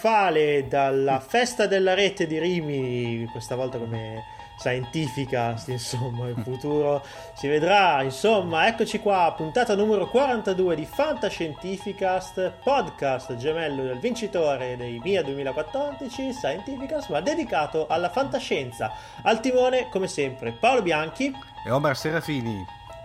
[0.00, 4.24] trionfale dalla festa della rete di Rimini, questa volta come
[4.58, 8.02] Scientificast, insomma, in futuro si vedrà.
[8.02, 16.32] Insomma, eccoci qua, puntata numero 42 di Fantascientificast, podcast gemello del vincitore dei MIA 2014,
[16.32, 18.92] Scientificast, ma dedicato alla fantascienza.
[19.22, 21.30] Al timone, come sempre, Paolo Bianchi
[21.66, 22.64] e Omar Serafini.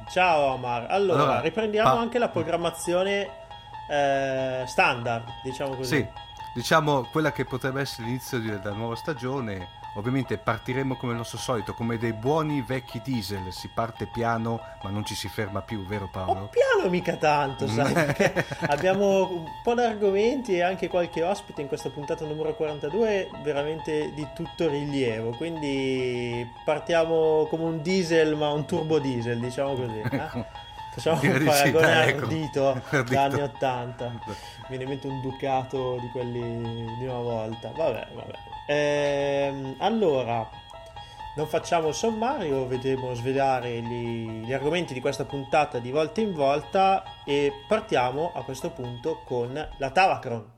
[0.09, 0.87] Ciao Omar.
[0.89, 3.29] Allora, allora riprendiamo pa- anche la programmazione
[3.89, 5.95] eh, standard, diciamo così.
[5.95, 6.07] Sì,
[6.55, 11.73] diciamo quella che potrebbe essere l'inizio della nuova stagione Ovviamente partiremo come il nostro solito,
[11.73, 16.09] come dei buoni vecchi diesel, si parte piano ma non ci si ferma più, vero
[16.11, 16.41] Paolo?
[16.41, 17.93] Oh, piano mica tanto, sai,
[18.67, 24.11] abbiamo un po' di argomenti e anche qualche ospite in questa puntata numero 42 veramente
[24.13, 30.03] di tutto rilievo, quindi partiamo come un diesel ma un turbo diesel, diciamo così.
[30.15, 30.63] Eh?
[30.95, 32.23] Facciamo un paragone ecco.
[32.23, 34.07] ardito da anni 80.
[34.69, 37.71] Mi viene in mente un ducato di quelli di una volta.
[37.75, 38.33] Vabbè, vabbè.
[38.67, 40.49] Ehm, allora,
[41.35, 46.33] non facciamo il sommario, vedremo svelare gli, gli, argomenti di questa puntata di volta in
[46.33, 50.53] volta e partiamo a questo punto con la Tavacron.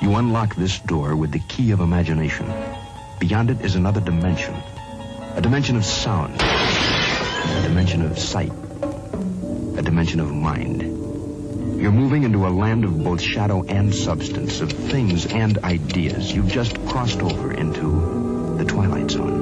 [0.00, 2.81] You unlock this door with the key of imagination.
[3.22, 4.52] Beyond it is another dimension.
[5.36, 6.34] A dimension of sound.
[6.42, 8.50] A dimension of sight.
[9.78, 10.82] A dimension of mind.
[11.80, 16.34] You're moving into a land of both shadow and substance, of things and ideas.
[16.34, 19.40] You've just crossed over into the Twilight Zone.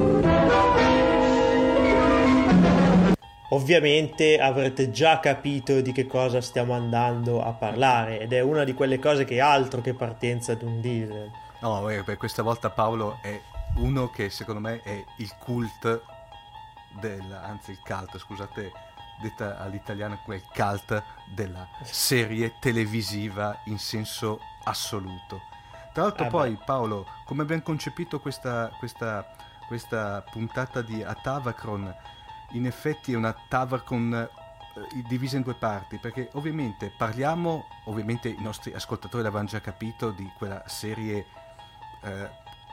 [3.49, 8.75] Ovviamente avrete già capito di che cosa stiamo andando a parlare ed è una di
[8.75, 11.31] quelle cose che è altro che partenza di un diesel.
[11.63, 13.41] No, per questa volta Paolo è
[13.77, 16.03] uno che secondo me è il cult
[17.01, 18.73] del, anzi il cult, scusate
[19.21, 25.43] detta all'italiano quel cult della serie televisiva in senso assoluto.
[25.93, 29.27] Tra l'altro eh poi Paolo, come abbiamo concepito questa, questa,
[29.67, 31.95] questa puntata di Atavacron,
[32.53, 38.41] in effetti è una Tavacron eh, divisa in due parti, perché ovviamente parliamo, ovviamente i
[38.41, 41.27] nostri ascoltatori l'avranno già capito, di quella serie
[42.03, 42.31] eh,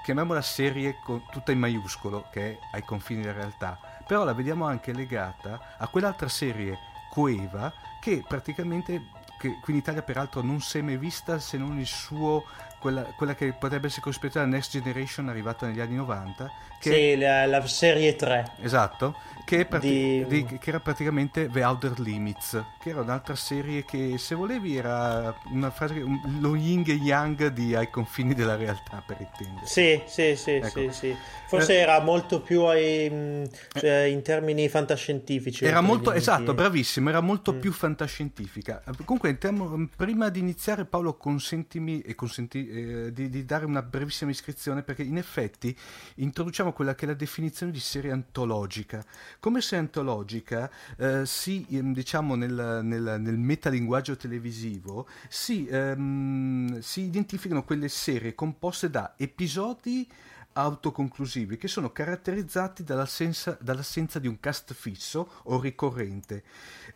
[0.08, 4.66] chiamiamola serie con, tutta in maiuscolo, che è ai confini della realtà, però la vediamo
[4.66, 6.78] anche legata a quell'altra serie
[7.10, 11.78] Coeva che praticamente che qui in Italia peraltro non si è mai vista se non
[11.78, 12.46] il suo
[12.80, 17.18] quella, quella che potrebbe essere considerata la Next Generation arrivata negli anni 90 che sì,
[17.18, 19.16] la, la serie 3 esatto
[19.48, 20.44] che, prati- di...
[20.44, 25.34] Di, che, era praticamente The Outer Limits che era un'altra serie che se volevi era
[25.52, 30.02] una frase un, lo yin e yang di ai confini della realtà per intendere sì
[30.06, 30.68] sì sì, ecco.
[30.68, 31.16] sì, sì.
[31.48, 37.08] forse eh, era molto più ai, mm, cioè, in termini fantascientifici era molto esatto bravissimo
[37.08, 37.60] era molto mm.
[37.60, 43.64] più fantascientifica comunque entriamo, prima di iniziare Paolo consentimi e consenti eh, di, di, dare
[43.64, 45.74] una brevissima iscrizione perché in effetti
[46.16, 49.04] introduciamo quella che è la definizione di serie antologica.
[49.40, 57.02] Come serie antologica eh, si, ehm, diciamo nel, nel, nel, metalinguaggio televisivo, si, ehm, si
[57.02, 60.08] identificano quelle serie composte da episodi
[60.54, 66.44] autoconclusivi che sono caratterizzati dall'assenza, dall'assenza, di un cast fisso o ricorrente,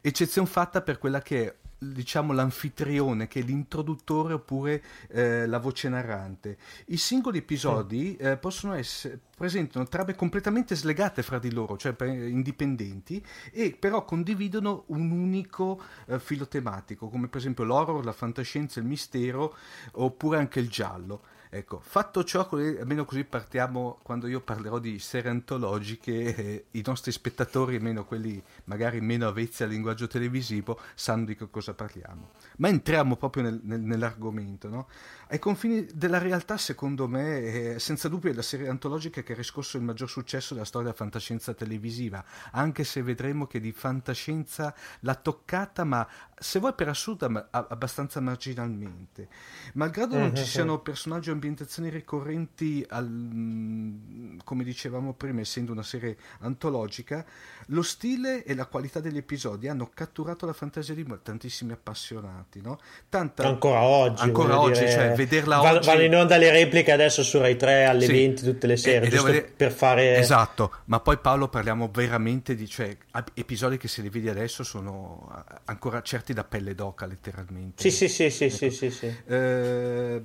[0.02, 5.90] eccezione fatta per quella che è diciamo l'anfitrione che è l'introduttore oppure eh, la voce
[5.90, 6.58] narrante.
[6.88, 13.26] I singoli episodi eh, possono essere presentano trame completamente slegate fra di loro, cioè indipendenti,
[13.52, 18.86] e però condividono un unico eh, filo tematico, come per esempio l'horror, la fantascienza, il
[18.86, 19.56] mistero,
[19.94, 21.24] oppure anche il giallo.
[21.50, 27.12] Ecco, fatto ciò, almeno così partiamo quando io parlerò di serie antologiche, eh, i nostri
[27.12, 32.30] spettatori, almeno quelli magari meno avvezzi al linguaggio televisivo, sanno di che cosa parliamo.
[32.58, 34.88] Ma entriamo proprio nel, nel, nell'argomento, no?
[35.28, 39.76] Ai confini della realtà, secondo me, è senza dubbio la serie antologica che ha riscosso
[39.76, 45.16] il maggior successo della storia della fantascienza televisiva, anche se vedremo che di fantascienza l'ha
[45.16, 46.08] toccata, ma
[46.38, 49.28] se vuoi per assurdo, abbastanza marginalmente.
[49.74, 55.84] Malgrado non ci siano personaggi o ambientazioni ricorrenti, al, mm, come dicevamo prima, essendo una
[55.84, 57.26] serie antologica,
[57.68, 62.62] lo stile e la qualità degli episodi hanno catturato la fantasia di tantissimi appassionati.
[62.62, 62.80] No?
[63.10, 64.24] Tanta, ancora oggi.
[64.24, 64.92] Ancora oggi, dire...
[64.92, 65.88] cioè vederla Val, oggi...
[65.88, 68.12] Vanno in onda le repliche adesso su Rai 3 alle sì.
[68.12, 69.52] 20 tutte le sere, giusto vedere...
[69.56, 70.18] per fare...
[70.18, 72.96] Esatto, ma poi Paolo parliamo veramente di cioè,
[73.34, 77.82] episodi che se li vedi adesso sono ancora certi da pelle d'oca letteralmente.
[77.82, 78.56] Sì, sì, sì, sì, ecco.
[78.56, 79.16] sì, sì, sì.
[79.26, 80.24] Eh,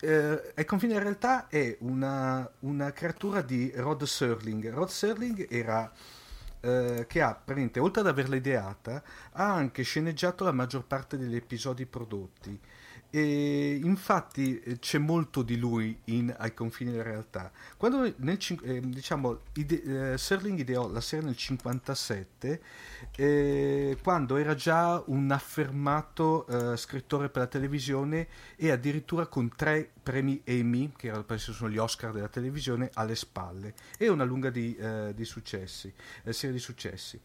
[0.00, 4.70] eh, ai confini della realtà è una, una creatura di Rod Serling.
[4.70, 5.90] Rod Serling era
[6.60, 7.34] eh, che ha,
[7.80, 9.02] oltre ad averla ideata,
[9.32, 12.60] ha anche sceneggiato la maggior parte degli episodi prodotti.
[13.10, 17.50] E infatti eh, c'è molto di lui in Ai confini della realtà.
[17.76, 22.62] Quando nel, eh, diciamo, ide- eh, Serling ideò la serie nel 1957,
[23.16, 29.90] eh, quando era già un affermato eh, scrittore per la televisione e addirittura con tre
[30.02, 34.76] premi Emmy, che erano, sono gli Oscar della televisione, alle spalle, e una lunga di,
[34.76, 35.92] eh, di successi,
[36.30, 37.20] serie di successi.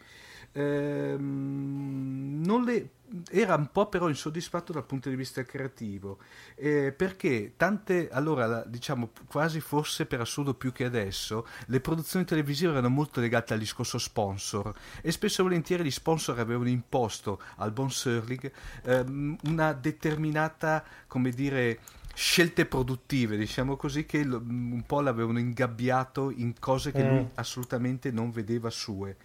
[0.58, 2.90] Ehm, le,
[3.30, 6.18] era un po' però insoddisfatto dal punto di vista creativo
[6.56, 12.72] eh, perché tante allora diciamo quasi forse per assurdo più che adesso le produzioni televisive
[12.72, 17.72] erano molto legate al discorso sponsor e spesso e volentieri gli sponsor avevano imposto al
[17.72, 18.52] buon Serling
[18.84, 21.80] ehm, una determinata come dire
[22.16, 27.10] scelte produttive, diciamo così, che un po' l'avevano ingabbiato in cose che mm.
[27.10, 29.18] lui assolutamente non vedeva sue.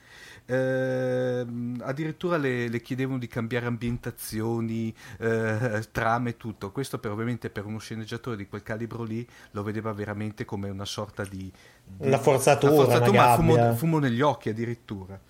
[0.50, 1.47] Eh,
[1.79, 6.73] addirittura le, le, chiedevano di cambiare ambientazioni, eh, trame, tutto.
[6.73, 10.85] Questo per, ovviamente per uno sceneggiatore di quel calibro lì lo vedeva veramente come una
[10.85, 11.52] sorta di...
[11.85, 15.20] di una forzatura, una forzatura ma fumo, fumo, negli occhi addirittura.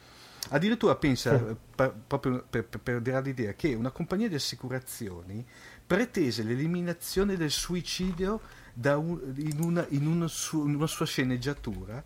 [0.49, 1.55] Addirittura pensa, sì.
[1.75, 5.45] per, proprio per, per, per dare l'idea, che una compagnia di assicurazioni
[5.87, 8.41] pretese l'eliminazione del suicidio
[8.75, 12.03] un, in, una, in, una su, in, una, sua sceneggiatura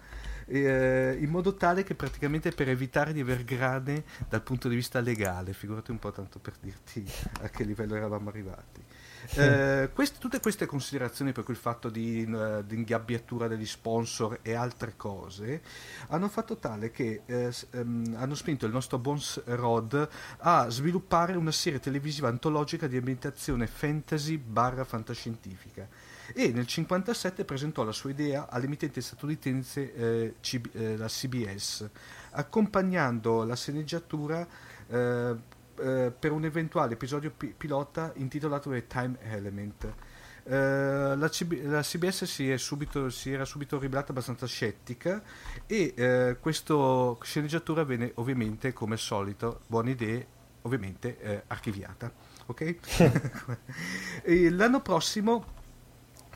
[0.46, 5.00] eh, in modo tale che praticamente per evitare di aver grane dal punto di vista
[5.00, 7.04] legale, figurati un po' tanto per dirti
[7.42, 8.82] a che livello eravamo arrivati.
[9.36, 14.52] Eh, queste, tutte queste considerazioni per quel fatto di, uh, di, ingabbiatura degli sponsor e
[14.52, 15.62] altre cose
[16.08, 20.08] hanno fatto tale che eh, um, hanno spinto il nostro buon Rod
[20.38, 25.88] a sviluppare una serie televisiva antologica di ambientazione fantasy barra fantascientifica
[26.32, 31.88] e nel 1957 presentò la sua idea all'emittente statunitense eh, CB, eh, la CBS,
[32.30, 34.46] accompagnando la sceneggiatura
[34.88, 35.36] eh,
[35.76, 39.94] eh, per un eventuale episodio pi- pilota intitolato The Time Element.
[40.44, 45.22] Uh, la, CB, la, CBS si, subito, si, era subito rivelata abbastanza scettica
[45.64, 50.26] e uh, questa sceneggiatura venne ovviamente come al solito buone idee
[50.62, 52.12] ovviamente uh, archiviata
[52.44, 52.76] ok
[54.50, 55.63] l'anno prossimo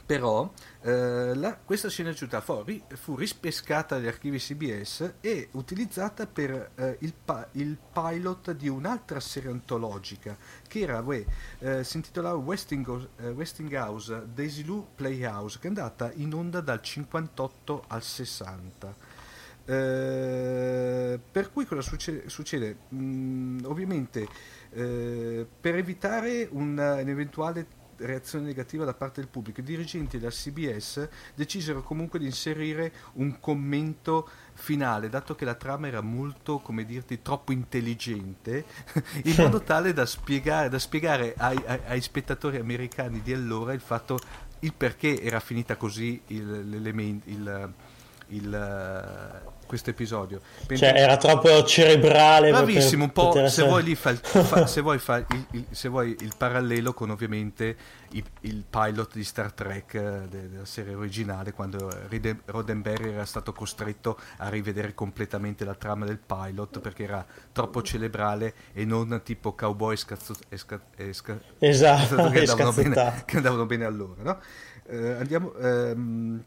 [0.08, 0.50] però
[0.81, 2.64] eh, la, questa sceneggiatura fu,
[2.94, 9.20] fu, rispescata dagli archivi CBS e utilizzata per eh, il, pa, il, pilot di un'altra
[9.20, 10.34] serie antologica
[10.66, 11.22] che era, uè,
[11.58, 16.81] eh, si intitolava Westinghouse, eh, Westinghouse Daisy Lou Playhouse che è andata in onda dal
[16.81, 18.96] 58 al 60
[19.66, 22.31] eh, per cui cosa succede?
[22.31, 22.78] succede?
[22.94, 24.26] Mm, ovviamente
[24.70, 27.66] eh, per evitare un, un eventuale
[27.99, 29.61] reazione negativa da parte del pubblico.
[29.61, 35.87] I dirigenti della CBS decisero comunque di inserire un commento finale, dato che la trama
[35.87, 38.65] era molto, come dirti, troppo intelligente,
[39.25, 43.81] in modo tale da spiegare, da spiegare ai, ai, ai, spettatori americani di allora il
[43.81, 44.19] fatto,
[44.61, 47.73] il perché era finita così il, l'elemento, il,
[48.28, 50.40] il questo episodio.
[50.66, 50.85] Penso...
[50.85, 52.50] Cioè, era troppo cerebrale.
[52.50, 56.32] Bravissimo, un po' se vuoi, fa, fa, se, vuoi fa, il, il, se vuoi il
[56.37, 57.76] parallelo con ovviamente
[58.12, 61.92] il, il pilot di Star Trek eh, de, della serie originale, quando
[62.47, 68.54] Roddenberry era stato costretto a rivedere completamente la trama del pilot perché era troppo cerebrale
[68.73, 74.23] e non tipo cowboy scazzo, esca, esca, esatto, che, andavano bene, che andavano bene allora.
[74.23, 74.40] No?
[74.88, 75.54] Eh, andiamo.
[75.56, 76.42] Ehm,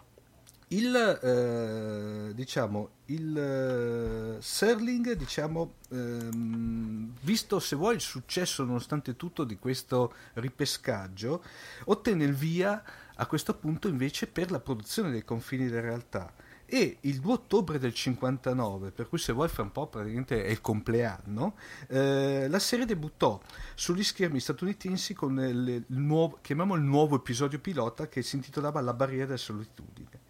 [0.71, 9.43] il, eh, diciamo, il eh, Serling, diciamo, ehm, visto se vuoi il successo nonostante tutto
[9.43, 11.43] di questo ripescaggio,
[11.85, 12.81] ottenne il via
[13.15, 16.33] a questo punto invece per la produzione dei confini della realtà.
[16.65, 20.49] E il 2 ottobre del 59, per cui se vuoi fra un po' praticamente è
[20.51, 21.55] il compleanno,
[21.87, 23.41] eh, la serie debuttò
[23.75, 28.93] sugli schermi statunitensi con il, nuovo, chiamiamolo il nuovo episodio pilota che si intitolava La
[28.93, 30.20] barriera della solitudine.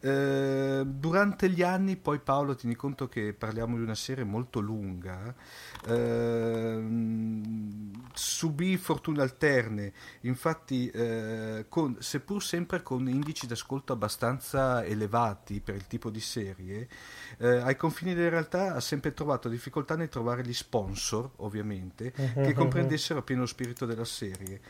[0.00, 5.34] Eh, durante gli anni, poi Paolo, tieni conto che parliamo di una serie molto lunga,
[5.86, 6.84] eh,
[8.12, 15.88] subì fortune alterne, infatti, eh, con, seppur sempre con indici d'ascolto abbastanza elevati per il
[15.88, 16.88] tipo di serie,
[17.38, 22.52] eh, ai confini della realtà ha sempre trovato difficoltà nel trovare gli sponsor, ovviamente, che
[22.52, 24.60] comprendessero appieno lo spirito della serie.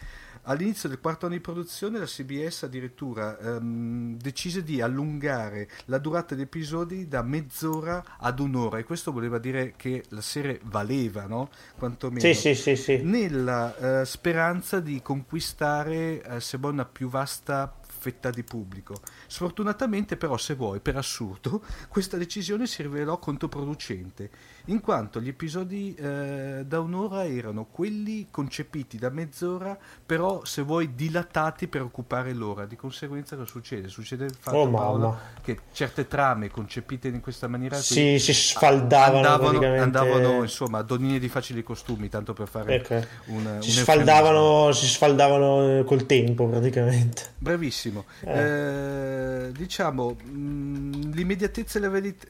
[0.42, 6.34] All'inizio del quarto anno di produzione la CBS addirittura um, decise di allungare la durata
[6.34, 11.50] degli episodi da mezz'ora ad un'ora e questo voleva dire che la serie valeva, no?
[11.76, 12.20] Quantomeno.
[12.20, 13.00] Sì, sì, sì, sì.
[13.02, 18.94] Nella uh, speranza di conquistare, uh, se vuoi, una più vasta fetta di pubblico.
[19.26, 24.30] Sfortunatamente però, se vuoi, per assurdo, questa decisione si rivelò controproducente,
[24.68, 30.94] in quanto gli episodi eh, da un'ora erano quelli concepiti da mezz'ora, però se vuoi
[30.94, 32.66] dilatati per occupare l'ora.
[32.66, 33.88] Di conseguenza cosa succede?
[33.88, 39.26] Succede il fatto Oh, Paolo, che certe trame concepite in questa maniera qui Si, sfaldavano
[39.26, 42.94] andavano, andavano insomma a donine di facili costumi, tanto per fare Ecco.
[43.26, 47.34] un, si, un sfaldavano, si sfaldavano eh, col tempo praticamente.
[47.38, 48.04] Bravissimo.
[48.20, 52.26] Eh, diciamo, mh, l'immediatezza e la verità.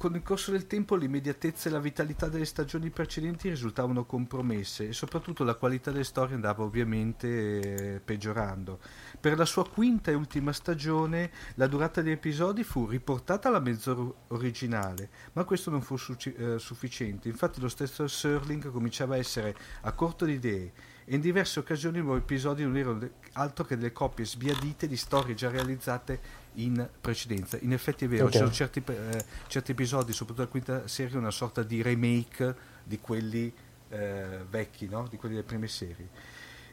[0.00, 4.92] Con il corso del tempo l'immediatezza e la vitalità delle stagioni precedenti risultavano compromesse e
[4.94, 8.78] soprattutto la qualità delle storie andava ovviamente eh, peggiorando.
[9.20, 14.10] Per la sua quinta e ultima stagione la durata degli episodi fu riportata alla mezz'ora
[14.28, 17.28] originale, ma questo non fu succi- eh, sufficiente.
[17.28, 20.72] Infatti lo stesso Serling cominciava a essere a corto di idee
[21.10, 24.96] e in diverse occasioni i nuovi episodi non erano altro che delle coppie sbiadite di
[24.96, 26.20] storie già realizzate
[26.54, 27.58] in precedenza.
[27.62, 28.30] In effetti è vero, Ok.
[28.30, 33.00] ci sono certi, eh, certi episodi, soprattutto la quinta serie, una sorta di remake di
[33.00, 33.52] quelli
[33.88, 35.08] eh, vecchi, no?
[35.10, 36.08] di quelli delle prime serie.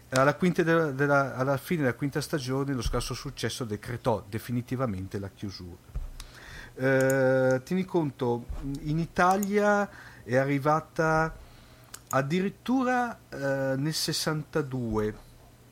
[0.10, 5.78] Alla, della- della- alla fine della quinta stagione lo scarso successo decretò definitivamente la chiusura.
[6.76, 8.46] Eh, tieni conto,
[8.82, 9.90] in Italia
[10.24, 11.36] è arrivata
[12.10, 15.14] addirittura eh, nel 62,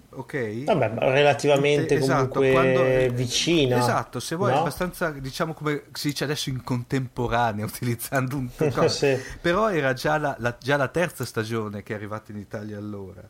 [0.09, 0.63] ok?
[0.63, 3.77] Vabbè, relativamente Esatto, comunque quando- vicina.
[3.77, 4.59] Esatto, se vuoi, no?
[4.59, 8.87] abbastanza, diciamo come si dice adesso in contemporanea, utilizzando un cosa.
[8.87, 9.17] Sì.
[9.41, 13.21] Però era già la, la- già la terza stagione che è arrivata in Italia allora.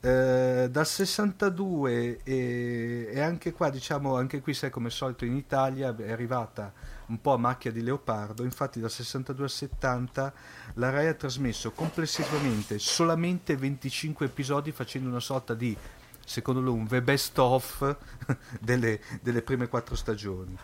[0.00, 5.34] Eh, dal 62 e, e anche qua, diciamo, anche qui sai come al solito in
[5.34, 6.72] Italia è arrivata
[7.06, 10.32] un po' a macchia di leopardo, infatti dal 62 al 70
[10.78, 15.76] la Rai ha trasmesso complessivamente solamente 25 episodi facendo una sorta di,
[16.24, 17.96] secondo lui, un the best of
[18.60, 20.56] delle, delle prime quattro stagioni.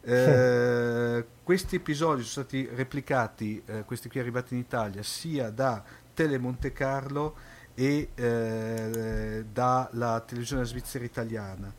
[0.00, 5.82] Eh, questi episodi sono stati replicati, eh, questi qui arrivati in Italia, sia da
[6.14, 7.36] Tele Monte Carlo
[7.74, 11.72] e eh, dalla televisione svizzera italiana.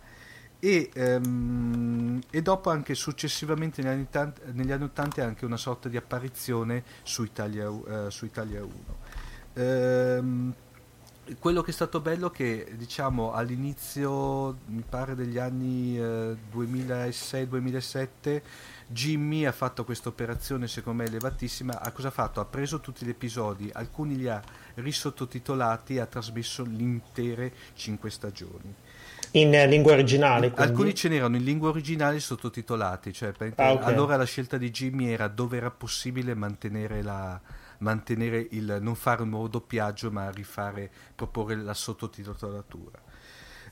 [0.60, 5.88] E, ehm, e dopo anche successivamente negli anni, tant- negli anni 80 anche una sorta
[5.88, 8.74] di apparizione su Italia, eh, su Italia 1.
[9.54, 10.54] Ehm,
[11.38, 18.42] quello che è stato bello è che diciamo all'inizio mi pare degli anni eh, 2006-2007
[18.88, 22.40] Jimmy ha fatto questa operazione secondo me elevatissima ha cosa ha fatto?
[22.40, 24.42] ha preso tutti gli episodi alcuni li ha
[24.76, 28.76] risottotitolati e ha trasmesso le intere 5 stagioni
[29.34, 30.72] In eh, lingua originale, quindi.
[30.72, 33.84] alcuni ce n'erano in lingua originale sottotitolati cioè, Ah, ok.
[33.84, 37.40] allora la scelta di Jimmy era dove era possibile mantenere la
[37.80, 43.00] mantenere il non fare un nuovo doppiaggio ma rifare proporre la sottotitolatura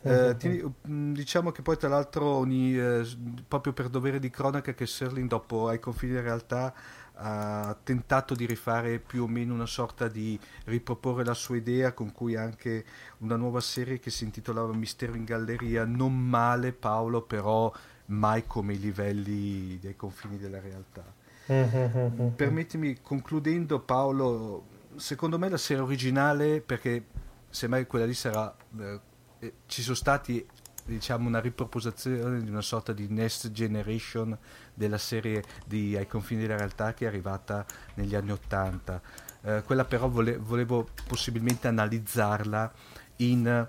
[0.03, 0.37] Eh, Mhm.
[0.37, 3.03] ti- mh, diciamo che poi tra l'altro ogni, eh,
[3.47, 6.71] proprio per dovere di cronaca che Serling dopo ai confini in realtà
[7.19, 12.11] ha tentato di rifare più o meno una sorta di riproporre la sua idea con
[12.11, 12.85] cui anche
[13.19, 17.73] una nuova serie che si intitolava Mistero in Galleria non male Paolo però
[18.07, 21.03] mai come i livelli dei confini della realtà
[21.47, 22.33] Mhm.
[22.35, 24.65] permettimi concludendo Paolo
[24.97, 27.05] secondo me la serie originale perché
[27.49, 28.99] semmai quella lì sarà eh,
[29.39, 30.45] eh, ci sono stati
[30.87, 34.35] diciamo una riproposizione di una sorta di next generation
[34.73, 37.65] della serie di Ai confini della realtà che è arrivata
[37.95, 39.01] negli anni 80
[39.41, 42.71] Eh, quella però vole- volevo possibilmente analizzarla
[43.17, 43.67] in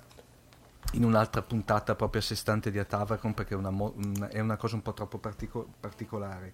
[0.92, 4.40] in un'altra puntata proprio a sé stante di Atavacon perché è una, mo- un- è
[4.40, 6.52] una cosa un po' troppo partico- particolare.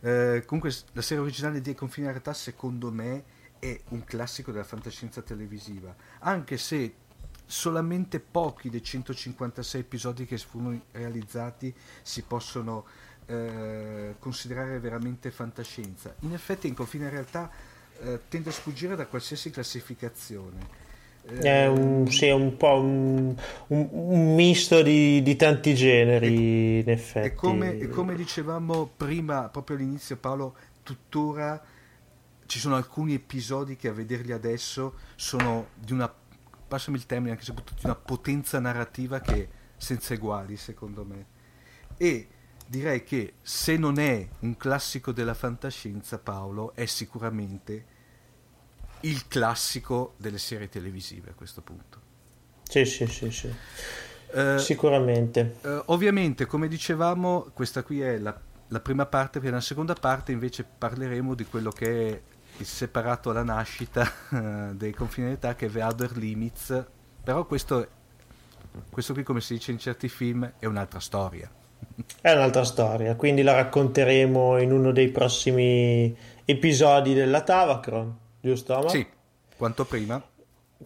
[0.00, 3.24] Eh, comunque la serie originale di Ai confini della realtà secondo me
[3.58, 6.94] è un classico della fantascienza televisiva, anche se
[7.52, 12.86] solamente pochi dei 156 episodi che furono realizzati si possono
[13.26, 16.14] eh, considerare veramente fantascienza.
[16.20, 17.50] In effetti in confine in realtà
[18.00, 20.80] eh, tende a sfuggire da qualsiasi classificazione.
[21.24, 26.88] È un, sì, è un po' un, un- un misto di, di tanti generi, in
[26.88, 27.26] effetti.
[27.28, 31.62] E come, e come dicevamo prima, proprio all'inizio, Paolo, tuttora
[32.46, 36.12] ci sono alcuni episodi che a vederli adesso sono di una,
[36.72, 41.26] passami il termine, anche soprattutto di una potenza narrativa che è senza eguali, secondo me.
[41.98, 42.28] E
[42.66, 47.84] direi che se non è un classico della fantascienza, Paolo, è sicuramente
[49.00, 52.00] il classico delle serie televisive a questo punto.
[52.62, 53.54] Sì, sì, sì, sì.
[54.34, 55.56] Eh, Sicuramente.
[55.60, 58.34] Eh, ovviamente, come dicevamo, questa qui è la,
[58.68, 62.22] la prima parte, perché nella seconda parte invece parleremo di quello che è
[62.64, 66.84] separato alla nascita eh, dei confini d'età, che è The Other Limits,
[67.22, 67.86] però questo
[68.90, 71.50] questo qui come si dice in certi film è un'altra storia.
[72.20, 78.76] È un'altra storia, quindi la racconteremo in uno dei prossimi episodi della Tavacron, giusto?
[78.76, 78.90] Omar?
[78.90, 79.06] Sì,
[79.56, 80.22] quanto prima.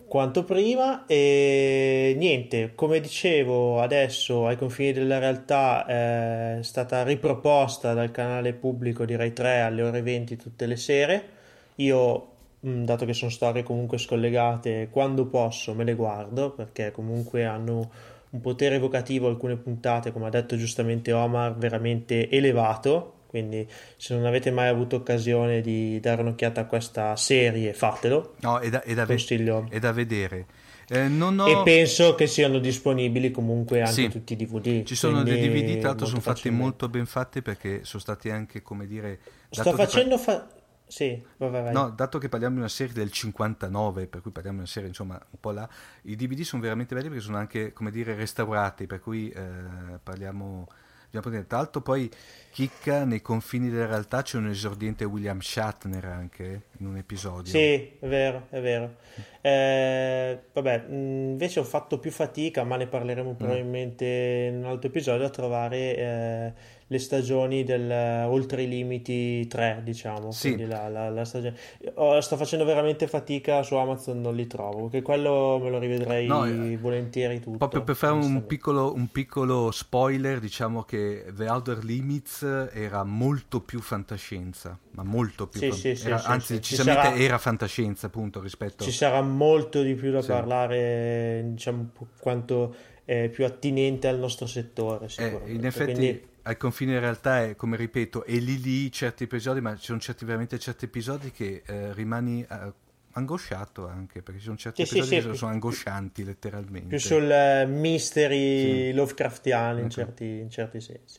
[0.09, 8.11] Quanto prima e niente, come dicevo adesso ai confini della realtà è stata riproposta dal
[8.11, 11.29] canale pubblico di Rai 3 alle ore 20 tutte le sere.
[11.77, 12.29] Io,
[12.61, 17.91] dato che sono storie comunque scollegate, quando posso me le guardo perché comunque hanno
[18.31, 23.13] un potere evocativo alcune puntate, come ha detto giustamente Omar, veramente elevato.
[23.27, 28.35] Quindi se non avete mai avuto occasione di dare un'occhiata a questa serie fatelo.
[28.41, 30.47] No è da, è da, ve- è da vedere.
[30.89, 31.49] Eh, ho...
[31.49, 34.09] e penso che siano disponibili comunque anche sì.
[34.09, 37.81] tutti i DVD ci sono dei DVD tra l'altro sono fatti molto ben fatti perché
[37.83, 39.19] sono stati anche come dire
[39.51, 40.47] sto facendo fa...
[40.87, 41.73] Sì, vai, vai.
[41.73, 44.89] No, dato che parliamo di una serie del 59, per cui parliamo di una serie
[44.89, 45.69] insomma un po' là,
[46.03, 49.43] i DVD sono veramente belli perché sono anche, come dire, restaurati, per cui eh,
[50.03, 50.67] parliamo
[51.21, 52.11] tra l'altro poi
[52.51, 57.53] chicca nei confini della realtà c'è un esordiente William Shatner anche in un episodio.
[57.53, 58.97] Sì, è vero, è vero.
[59.41, 63.35] Eh, vabbè, invece ho fatto più fatica, ma ne parleremo mm.
[63.35, 64.05] probabilmente
[64.51, 66.53] in un altro episodio, a trovare eh,
[66.89, 67.91] le stagioni del
[68.27, 70.31] Oltre i Limiti 3, diciamo.
[70.31, 70.67] Sì.
[70.67, 71.57] La, la, la stagione...
[71.95, 76.27] oh, sto facendo veramente fatica su Amazon, non li trovo, perché quello me lo rivedrei
[76.27, 77.59] no, eh, volentieri tutto.
[77.59, 83.61] Proprio per fare un piccolo, un piccolo, spoiler, diciamo che The Outer Limits era molto
[83.61, 85.61] più fantascienza, ma molto più.
[85.61, 85.97] Sì, fan...
[85.97, 87.17] sì, era, sì, anzi, sì, decisamente sarà...
[87.17, 88.85] era fantascienza, appunto, rispetto...
[88.85, 91.91] Ci sarà molto di più da parlare, diciamo,
[92.21, 95.93] quanto è più attinente al nostro settore, eh, in effetti...
[95.93, 99.87] Quindi al confine in realtà è, come ripeto, è lì lì certi episodi, ma ci
[99.87, 102.73] sono certi, veramente certi episodi che eh, rimani eh,
[103.13, 106.89] angosciato anche, perché ci sono certi sì, episodi sì, che sì, sono angoscianti letteralmente.
[106.89, 111.19] Più sul uh, mystery Lovecraftiano in, certi, in certi sensi.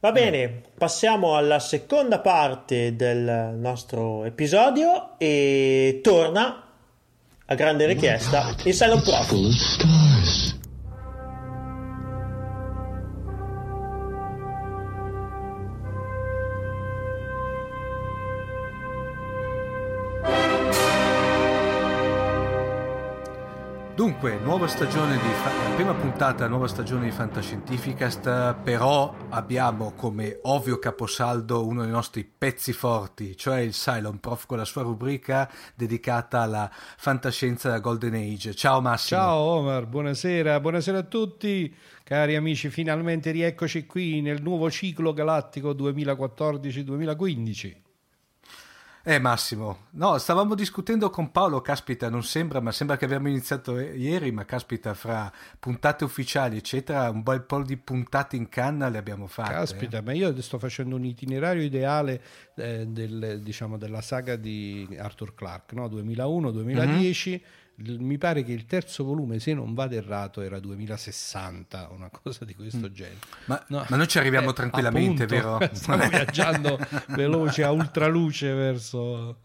[0.00, 6.64] Va bene, passiamo alla seconda parte del nostro episodio e torna
[7.46, 10.05] a grande richiesta il Silent Prophet.
[24.06, 30.78] Dunque, nuova stagione di fa- prima puntata, nuova stagione di Fantascientificast, però abbiamo come ovvio
[30.78, 36.42] caposaldo uno dei nostri pezzi forti, cioè il Cylon Prof con la sua rubrica dedicata
[36.42, 38.54] alla fantascienza della Golden Age.
[38.54, 39.20] Ciao Massimo.
[39.20, 41.74] Ciao Omar, buonasera, buonasera a tutti.
[42.04, 47.85] Cari amici, finalmente rieccoci qui nel nuovo ciclo galattico 2014-2015.
[49.08, 53.78] Eh Massimo, no, stavamo discutendo con Paolo, caspita, non sembra, ma sembra che abbiamo iniziato
[53.78, 58.98] ieri, ma caspita, fra puntate ufficiali, eccetera, un bel po' di puntate in canna le
[58.98, 59.52] abbiamo fatte.
[59.52, 60.02] Caspita, eh.
[60.02, 62.20] ma io sto facendo un itinerario ideale
[62.56, 65.86] eh, del, diciamo, della saga di Arthur Clarke, no?
[65.86, 67.30] 2001-2010.
[67.30, 72.44] Mm-hmm mi pare che il terzo volume, se non vado errato, era 2060, una cosa
[72.44, 72.92] di questo mm.
[72.92, 73.18] genere.
[73.46, 75.70] Ma, no, ma noi ci arriviamo eh, tranquillamente, appunto, vero?
[75.74, 79.40] Stiamo viaggiando veloce a ultraluce verso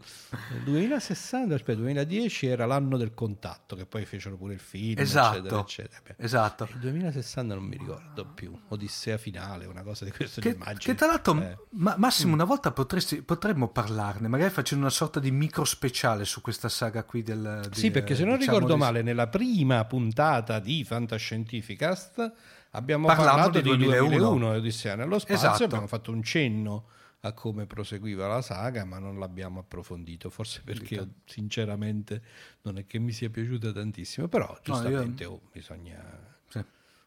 [0.54, 5.36] il 2060, aspetta, 2010 era l'anno del contatto, che poi fecero pure il film, esatto,
[5.36, 6.14] eccetera, eccetera.
[6.16, 6.68] Esatto.
[6.72, 10.76] Il 2060 non mi ricordo più, Odissea finale, una cosa di questo che, genere.
[10.78, 11.58] Che tra l'altro, eh.
[11.70, 12.34] ma, Massimo, mm.
[12.34, 17.04] una volta potresti, potremmo parlarne, magari facendo una sorta di micro speciale su questa saga
[17.04, 17.66] qui del...
[17.68, 22.32] Di, sì, perché se non diciamo ricordo male, nella prima puntata di Fantascientificast
[22.70, 25.64] abbiamo Parlavo parlato di 2001, 2001 Odissea nello spazio, esatto.
[25.64, 26.86] abbiamo fatto un cenno
[27.24, 32.22] a come proseguiva la saga, ma non l'abbiamo approfondito, forse perché sinceramente
[32.62, 35.36] non è che mi sia piaciuta tantissimo, però giustamente no, io...
[35.36, 36.02] oh, bisogna
[36.48, 36.64] sì.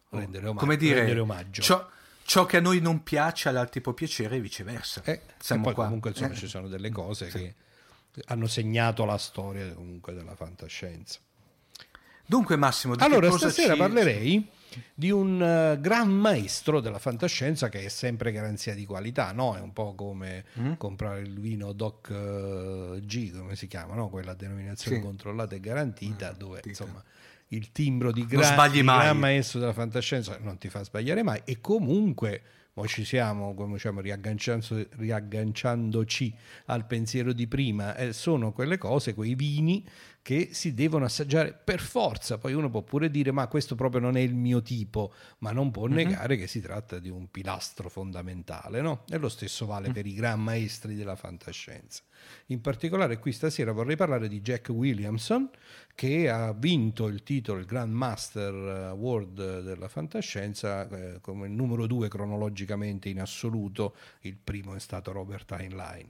[0.10, 1.62] rendere, omaggio, come dire, rendere omaggio.
[1.62, 1.90] Ciò,
[2.24, 5.02] ciò, che a noi non piace all'altro può piacere e viceversa.
[5.04, 5.84] Eh, e poi qua.
[5.84, 6.36] comunque insomma, eh.
[6.36, 7.38] ci sono delle cose sì.
[7.38, 7.56] che
[8.26, 11.20] hanno segnato la storia comunque della fantascienza.
[12.26, 13.80] Dunque Massimo, allora stasera ci...
[13.80, 14.50] parlerei
[14.94, 19.56] di un uh, gran maestro della fantascienza che è sempre garanzia di qualità, no?
[19.56, 20.74] È un po' come mm.
[20.74, 24.10] comprare il vino Doc uh, G, come si chiama, no?
[24.10, 25.04] Quella denominazione sì.
[25.04, 26.70] controllata e garantita, mm, dove dita.
[26.70, 27.04] insomma
[27.50, 31.62] il timbro di, gra- di gran maestro della fantascienza non ti fa sbagliare mai e
[31.62, 32.42] comunque
[32.78, 36.36] Ora ci siamo, come diciamo, riagganciandoci
[36.66, 39.82] al pensiero di prima, eh, sono quelle cose, quei vini
[40.26, 42.40] che si devono assaggiare per forza.
[42.40, 45.70] Poi uno può pure dire ma questo proprio non è il mio tipo, ma non
[45.70, 45.96] può mm-hmm.
[45.96, 49.04] negare che si tratta di un pilastro fondamentale, no?
[49.08, 49.92] E lo stesso vale mm.
[49.92, 52.02] per i gran maestri della fantascienza.
[52.48, 55.48] In particolare qui stasera vorrei parlare di Jack Williamson
[55.94, 62.08] che ha vinto il titolo, il Grand Master Award della fantascienza eh, come numero due
[62.08, 66.10] cronologicamente in assoluto, il primo è stato Robert Heinlein.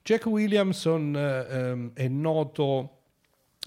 [0.00, 2.98] Jack Williamson eh, ehm, è noto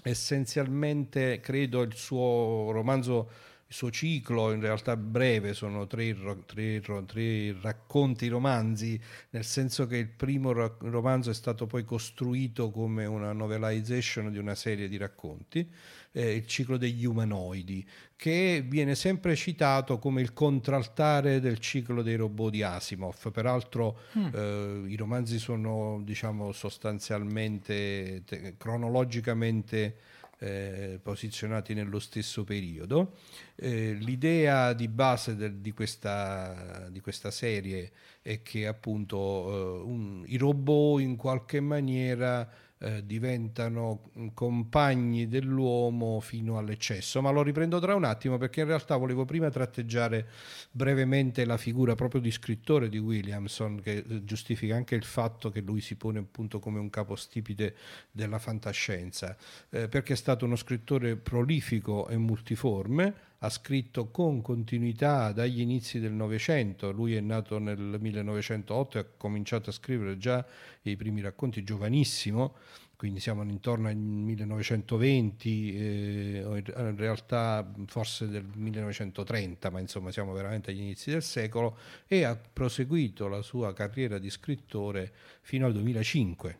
[0.06, 3.28] essenzialmente, credo, il suo romanzo
[3.68, 8.98] il suo ciclo in realtà breve, sono tre, tre, tre, racconti romanzi,
[9.30, 14.54] nel senso che il primo romanzo è stato poi costruito come una novelization di una
[14.54, 15.68] serie di racconti,
[16.12, 22.14] eh, il ciclo degli umanoidi, che viene sempre citato come il contraltare del ciclo dei
[22.14, 23.32] robot di Asimov.
[23.32, 24.26] Peraltro mm.
[24.32, 29.96] eh, i romanzi sono diciamo sostanzialmente, te- cronologicamente
[30.38, 33.16] eh, posizionati nello stesso periodo.
[33.54, 40.24] Eh, l'idea di base del, di, questa, di, questa, serie è che appunto eh, un,
[40.26, 47.94] i robot in qualche maniera eh, diventano compagni dell'uomo fino all'eccesso, ma lo riprendo tra
[47.94, 50.28] un attimo perché in realtà volevo prima tratteggiare
[50.70, 55.60] brevemente la figura proprio di scrittore di Williamson che eh, giustifica anche il fatto che
[55.60, 57.74] lui si pone appunto come un capostipite
[58.10, 59.36] della fantascienza,
[59.70, 63.14] eh, perché è stato uno scrittore prolifico e multiforme,
[63.46, 69.06] ha scritto con continuità dagli inizi del Novecento, lui è nato nel 1908 e ha
[69.16, 70.44] cominciato a scrivere già
[70.82, 72.56] i primi racconti giovanissimo,
[72.96, 80.72] quindi siamo intorno al 1920, eh, in realtà forse del 1930, ma insomma siamo veramente
[80.72, 81.78] agli inizi del secolo,
[82.08, 86.58] e ha proseguito la sua carriera di scrittore fino al 2005,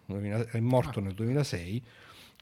[0.52, 1.82] è morto nel 2006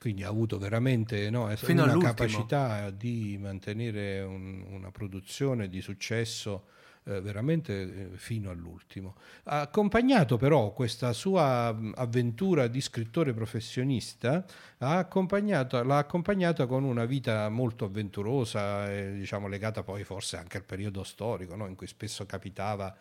[0.04, 6.66] quindi ha avuto veramente no, una capacità di mantenere un, una produzione di successo
[7.04, 9.14] eh, veramente eh, fino all'ultimo.
[9.44, 14.44] Ha accompagnato però questa sua avventura di scrittore professionista,
[14.76, 20.58] ha accompagnato, l'ha accompagnata con una vita molto avventurosa, eh, diciamo legata poi forse anche
[20.58, 21.66] al periodo storico, no?
[21.66, 22.94] in cui spesso capitava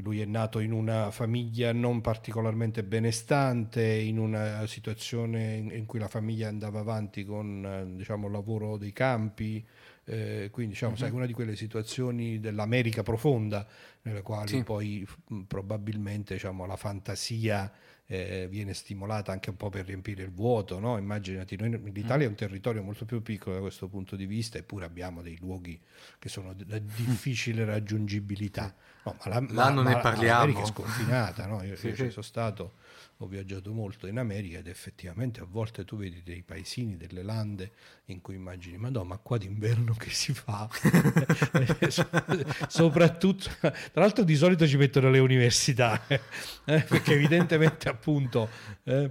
[0.00, 6.08] lui è nato in una famiglia non particolarmente benestante, in una situazione in cui la
[6.08, 9.64] famiglia andava avanti con diciamo, il lavoro dei campi,
[10.04, 10.98] eh, quindi diciamo, uh-huh.
[10.98, 13.66] sai, una di quelle situazioni dell'America profonda,
[14.02, 14.62] nelle quali sì.
[14.62, 15.06] poi
[15.46, 17.70] probabilmente diciamo, la fantasia
[18.12, 20.80] eh, viene stimolata anche un po' per riempire il vuoto.
[20.80, 20.98] No?
[20.98, 24.84] Immaginati, noi, l'Italia è un territorio molto più piccolo da questo punto di vista, eppure
[24.84, 25.80] abbiamo dei luoghi
[26.18, 28.74] che sono di difficile raggiungibilità.
[29.04, 30.40] No, ma la, Là ma, non ma, ne parliamo.
[30.40, 31.62] L'America è sconfinata, no?
[31.62, 32.04] io, sì, io sì.
[32.04, 32.74] ci sono stato
[33.22, 37.70] ho viaggiato molto in America ed effettivamente a volte tu vedi dei paesini, delle lande
[38.06, 40.68] in cui immagini, ma no, ma qua d'inverno che si fa?
[42.66, 46.18] Soprattutto, tra l'altro di solito ci mettono le università, eh,
[46.64, 48.48] perché evidentemente appunto
[48.84, 49.10] eh,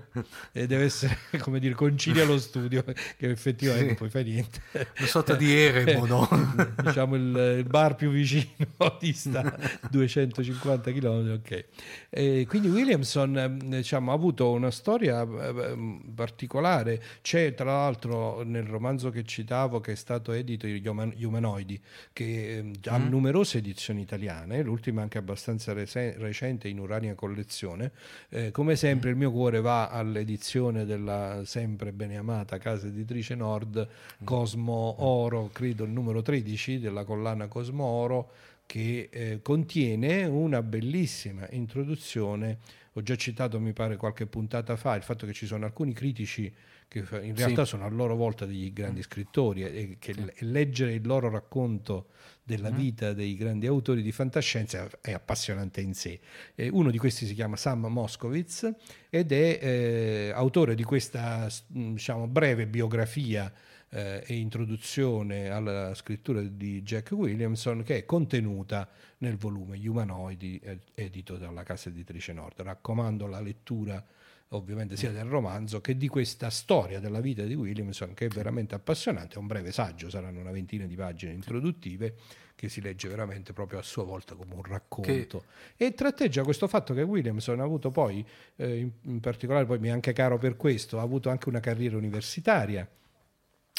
[0.52, 3.86] deve essere, come dire, concilia lo studio, che effettivamente sì.
[3.86, 4.62] non puoi fare niente.
[4.98, 6.28] Una sorta di eremo, no?
[6.84, 8.48] diciamo il, il, bar più vicino
[9.00, 9.56] dista
[9.90, 11.66] 250 km, ok.
[12.10, 19.10] E quindi Williamson, diciamo, ha avuto una storia eh, particolare, c'è tra l'altro nel romanzo
[19.10, 21.80] che citavo che è stato edito Gli Umanoidi,
[22.14, 23.08] che ehm, ha mm.
[23.10, 27.92] numerose edizioni italiane, l'ultima anche abbastanza rese- recente in Urania Collezione.
[28.30, 29.12] Eh, come sempre mm.
[29.12, 34.26] il mio cuore va all'edizione della sempre beneamata casa editrice Nord, mm.
[34.26, 38.32] Cosmo Oro, credo il numero 13 della collana Cosmo Oro,
[38.70, 42.60] che eh, contiene una bellissima introduzione.
[43.00, 46.54] Ho già citato, mi pare, qualche puntata fa, il fatto che ci sono alcuni critici
[46.90, 47.70] che in realtà sì.
[47.70, 50.32] sono a loro volta degli grandi scrittori e che sì.
[50.40, 52.08] leggere il loro racconto
[52.44, 52.76] della mm.
[52.76, 56.20] vita dei grandi autori di fantascienza è appassionante in sé.
[56.56, 58.70] Eh, uno di questi si chiama Sam Moskowitz
[59.10, 63.50] ed è eh, autore di questa diciamo, breve biografia
[63.90, 68.88] eh, e introduzione alla scrittura di Jack Williamson che è contenuta
[69.20, 70.62] nel volume Gli umanoidi
[70.96, 72.62] edito dalla casa editrice Nord.
[72.62, 74.04] Raccomando la lettura
[74.50, 78.74] ovviamente sia del romanzo che di questa storia della vita di Williamson che è veramente
[78.76, 82.16] appassionante, è un breve saggio, saranno una ventina di pagine introduttive
[82.56, 85.46] che si legge veramente proprio a sua volta come un racconto
[85.78, 85.86] che...
[85.86, 88.26] e tratteggia questo fatto che Williamson ha avuto poi,
[88.56, 91.62] eh, in, in, particolare poi mi è anche caro per questo, ha avuto anche una
[91.62, 92.88] carriera universitaria.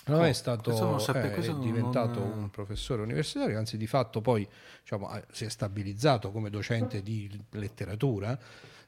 [0.07, 2.39] Non oh, è stato sape- eh, è diventato non...
[2.39, 4.49] un professore universitario, anzi di fatto poi
[4.81, 8.39] diciamo, si è stabilizzato come docente di letteratura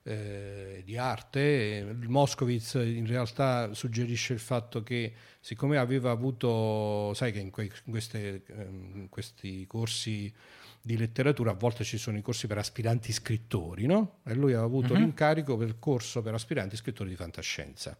[0.03, 1.97] eh, di arte.
[2.07, 7.91] Moscovitz in realtà suggerisce il fatto che siccome aveva avuto, sai che in, que- in
[7.91, 10.33] queste, in questi corsi
[10.81, 14.19] di letteratura a volte ci sono i corsi per aspiranti scrittori, no?
[14.25, 14.99] E lui ha avuto uh-huh.
[14.99, 17.97] l'incarico per il corso per aspiranti scrittori di fantascienza.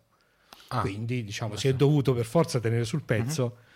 [0.73, 3.43] Ah, Quindi diciamo si è dovuto per forza tenere sul pezzo.
[3.45, 3.71] Uh-huh.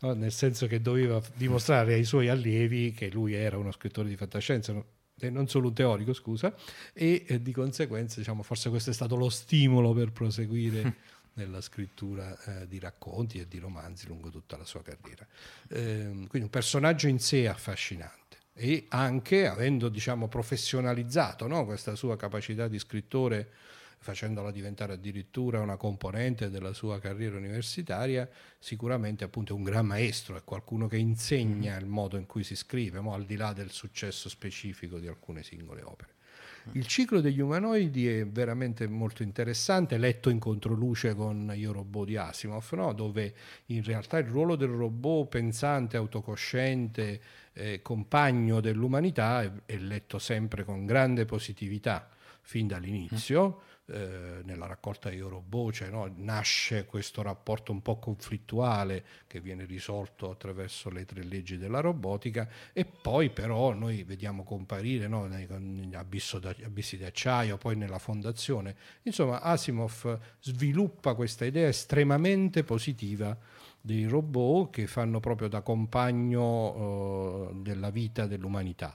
[0.00, 0.12] No?
[0.14, 4.72] nel senso che doveva dimostrare ai suoi allievi che lui era uno scrittore di fantascienza,
[4.72, 4.84] no?
[5.18, 6.54] e non solo un teorico, scusa,
[6.92, 10.94] e eh, di conseguenza diciamo, forse questo è stato lo stimolo per proseguire
[11.34, 15.26] nella scrittura eh, di racconti e di romanzi lungo tutta la sua carriera.
[15.68, 18.16] Eh, quindi un personaggio in sé affascinante
[18.54, 21.64] e anche avendo diciamo, professionalizzato no?
[21.64, 23.50] questa sua capacità di scrittore
[23.98, 30.36] facendola diventare addirittura una componente della sua carriera universitaria, sicuramente appunto è un gran maestro,
[30.36, 34.28] è qualcuno che insegna il modo in cui si scrive, al di là del successo
[34.28, 36.16] specifico di alcune singole opere.
[36.72, 42.16] Il ciclo degli umanoidi è veramente molto interessante, letto in controluce con Io robot di
[42.16, 42.92] Asimov, no?
[42.92, 43.34] dove
[43.66, 47.20] in realtà il ruolo del robot pensante, autocosciente,
[47.54, 52.08] eh, compagno dell'umanità è, è, letto sempre con grande positività
[52.42, 53.62] fin dall'inizio.
[53.90, 56.12] Eh, nella raccolta Io robot cioè, no?
[56.16, 62.46] nasce questo rapporto un po' conflittuale che viene risolto attraverso le tre leggi della robotica
[62.74, 65.26] e poi però noi vediamo comparire no?
[65.94, 68.76] abissi di acciaio, poi nella fondazione.
[69.04, 73.34] Insomma, Asimov sviluppa questa idea estremamente positiva
[73.80, 78.94] dei robot che fanno proprio da compagno uh, della vita dell'umanità.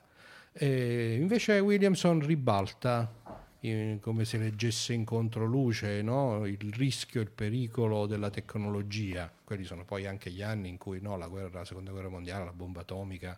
[0.51, 6.45] E invece Williamson ribalta, in, come se leggesse in controluce, no?
[6.45, 9.31] il rischio, il pericolo della tecnologia.
[9.43, 12.45] Quelli sono poi anche gli anni in cui no, la, guerra, la seconda guerra mondiale,
[12.45, 13.37] la bomba atomica,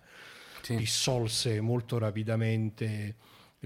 [0.62, 0.76] sì.
[0.76, 3.16] dissolse molto rapidamente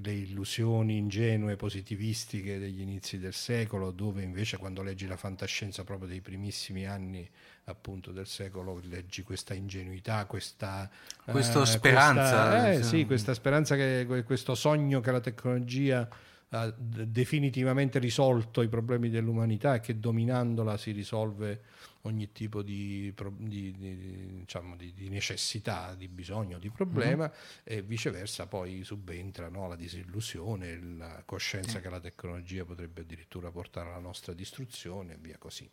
[0.01, 6.07] le illusioni ingenue positivistiche degli inizi del secolo, dove invece quando leggi la fantascienza proprio
[6.07, 7.29] dei primissimi anni
[7.65, 10.89] appunto del secolo leggi questa ingenuità, questa,
[11.25, 12.49] eh, speranza.
[12.49, 16.07] Questa, eh, sì, questa speranza, che, questo sogno che la tecnologia
[16.49, 21.61] ha definitivamente risolto i problemi dell'umanità e che dominandola si risolve
[22.03, 27.63] ogni tipo di, di, di, diciamo, di necessità, di bisogno, di problema mm-hmm.
[27.63, 31.81] e viceversa poi subentra no, la disillusione, la coscienza mm.
[31.81, 35.69] che la tecnologia potrebbe addirittura portare alla nostra distruzione e via così.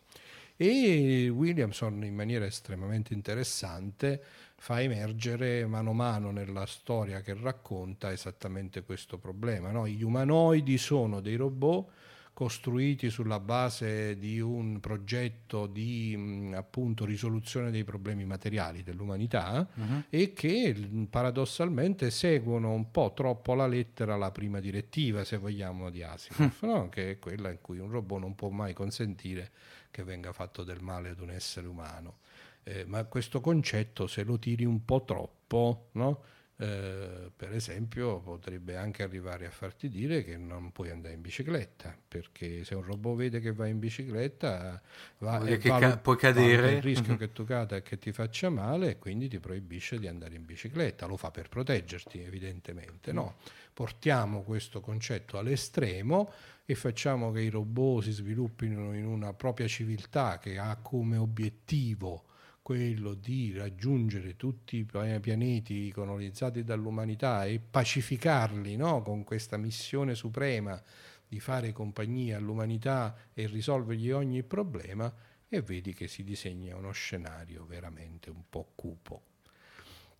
[0.58, 4.22] E Williamson in maniera estremamente interessante
[4.58, 9.70] fa emergere mano a mano nella storia che racconta esattamente questo problema.
[9.70, 9.86] No?
[9.86, 11.88] Gli umanoidi sono dei robot
[12.36, 20.02] costruiti sulla base di un progetto di appunto risoluzione dei problemi materiali dell'umanità uh-huh.
[20.10, 26.02] e che paradossalmente seguono un po' troppo alla lettera la prima direttiva, se vogliamo, di
[26.02, 26.90] Asimov, no?
[26.90, 29.50] che è quella in cui un robot non può mai consentire
[29.90, 32.18] che venga fatto del male ad un essere umano.
[32.68, 36.22] Eh, ma questo concetto, se lo tiri un po' troppo, no?
[36.58, 41.96] eh, per esempio, potrebbe anche arrivare a farti dire che non puoi andare in bicicletta,
[42.08, 44.82] perché se un robot vede che vai in bicicletta,
[45.18, 46.72] va, e che valut- ca- puoi cadere.
[46.72, 50.08] il rischio che tu cada e che ti faccia male e quindi ti proibisce di
[50.08, 51.06] andare in bicicletta.
[51.06, 53.12] Lo fa per proteggerti, evidentemente.
[53.12, 53.36] No?
[53.72, 56.32] Portiamo questo concetto all'estremo
[56.64, 62.24] e facciamo che i robot si sviluppino in una propria civiltà che ha come obiettivo
[62.66, 64.84] quello di raggiungere tutti i
[65.20, 69.02] pianeti colonizzati dall'umanità e pacificarli no?
[69.02, 70.82] con questa missione suprema
[71.28, 75.14] di fare compagnia all'umanità e risolvergli ogni problema
[75.48, 79.35] e vedi che si disegna uno scenario veramente un po' cupo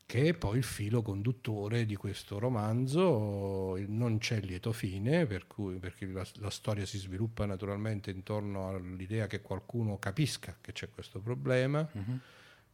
[0.06, 3.76] che è poi il filo conduttore di questo romanzo.
[3.88, 9.26] Non c'è lieto fine, per cui, perché la, la, storia si sviluppa naturalmente intorno all'idea
[9.26, 12.18] che qualcuno capisca che c'è questo problema uh-huh.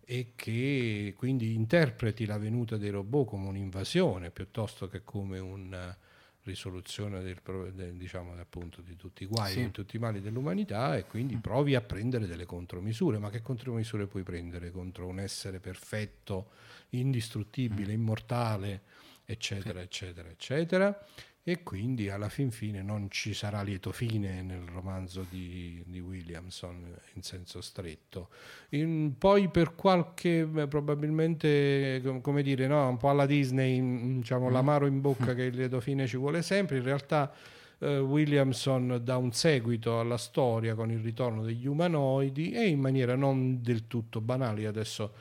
[0.05, 5.97] e che quindi interpreti la venuta dei robot come un'invasione piuttosto che come una
[6.45, 7.41] risoluzione del,
[7.73, 9.65] del, diciamo, appunto, di tutti i guai, sì.
[9.65, 13.19] di tutti i mali dell'umanità e quindi provi a prendere delle contromisure.
[13.19, 16.51] Ma che contromisure puoi prendere contro un essere perfetto?
[16.93, 18.01] Indistruttibile, mm.
[18.01, 18.83] immortale,
[19.25, 19.85] eccetera, sì.
[19.85, 21.07] eccetera, eccetera.
[21.45, 26.97] E quindi alla fin fine non ci sarà lieto fine nel romanzo di, di Williamson
[27.15, 28.29] in senso stretto.
[28.71, 34.53] In, poi per qualche, probabilmente, come dire, no, un po' alla Disney, diciamo, mm.
[34.53, 37.35] l'amaro in bocca che il lieto fine ci vuole sempre, in realtà
[37.83, 43.17] eh, Williamson dà un seguito alla storia con il ritorno degli umanoidi e in maniera
[43.17, 44.67] non del tutto banale.
[44.67, 45.13] Adesso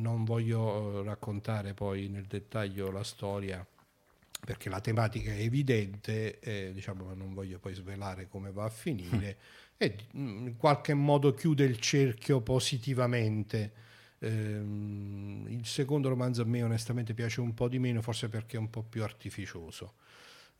[0.00, 3.64] non voglio eh, raccontare poi nel dettaglio la storia
[4.42, 9.36] perché la tematica è evidente, eh, diciamo, non voglio poi svelare come va a finire,
[9.76, 13.72] e mm, in qualche modo chiude il cerchio positivamente.
[14.22, 18.60] Ehm, il secondo romanzo a me onestamente piace un po' di meno, forse perché è
[18.60, 19.94] un po' più artificioso.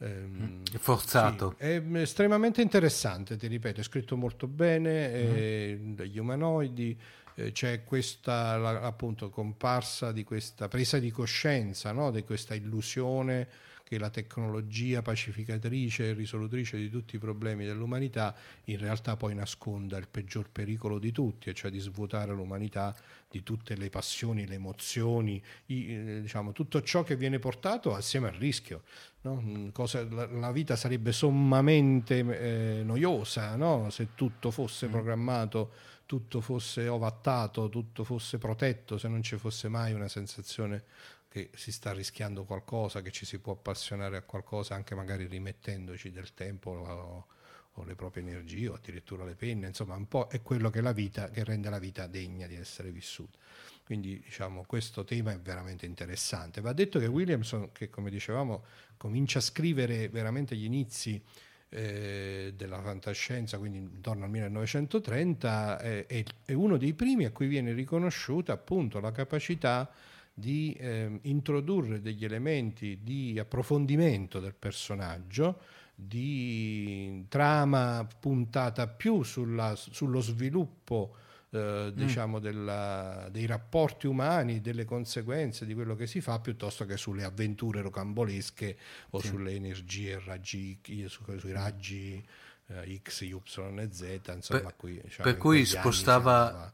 [0.01, 1.57] È forzato.
[1.59, 5.93] Sì, è estremamente interessante, ti ripeto, è scritto molto bene, mm.
[5.93, 6.99] dagli umanoidi,
[7.47, 12.11] eh, c'è questa la, appunto comparsa di questa presa di coscienza, no?
[12.11, 18.79] di questa illusione che la tecnologia pacificatrice e risolutrice di tutti i problemi dell'umanità in
[18.79, 22.95] realtà poi nasconda il peggior pericolo di tutti, e cioè di svuotare l'umanità
[23.29, 28.29] di tutte le passioni, le emozioni, i, eh, diciamo, tutto ciò che viene portato assieme
[28.29, 28.83] al rischio.
[29.23, 29.41] No?
[29.41, 33.91] Mm, cosa, la, la, vita sarebbe sommamente eh, noiosa no?
[33.91, 34.91] se tutto fosse mm.
[34.91, 35.73] programmato,
[36.11, 40.83] tutto fosse ovattato, tutto fosse protetto, se non ci fosse mai una sensazione
[41.29, 46.11] che si sta rischiando qualcosa, che ci si può appassionare a qualcosa anche magari rimettendoci
[46.11, 47.27] del tempo o,
[47.75, 50.91] o le proprie energie o addirittura le penne, insomma un po' è quello che, la
[50.91, 53.39] vita, che rende la vita degna di essere vissuta.
[53.85, 56.61] Quindi diciamo questo tema è veramente interessante.
[56.61, 58.65] Va detto che Williamson, che come dicevamo
[58.97, 61.23] comincia a scrivere veramente gli inizi
[61.71, 67.47] eh, della fantascienza, quindi intorno al 1930, è, è, è uno dei primi a cui
[67.47, 69.91] viene riconosciuta appunto la capacità
[70.35, 75.61] di eh, introdurre degli elementi di approfondimento del personaggio,
[75.95, 81.15] di trama puntata più sulla, sullo sviluppo
[81.51, 81.97] eh, mm.
[81.97, 87.25] diciamo della, dei rapporti umani, delle conseguenze di quello che si fa, piuttosto che sulle
[87.25, 88.77] avventure rocambolesche
[89.11, 89.27] o sì.
[89.29, 92.25] sulle energie raggi, su, sui raggi
[92.69, 94.33] eh, X, Y e Z.
[94.35, 96.73] Insomma, per, qui, diciamo, per cui spostava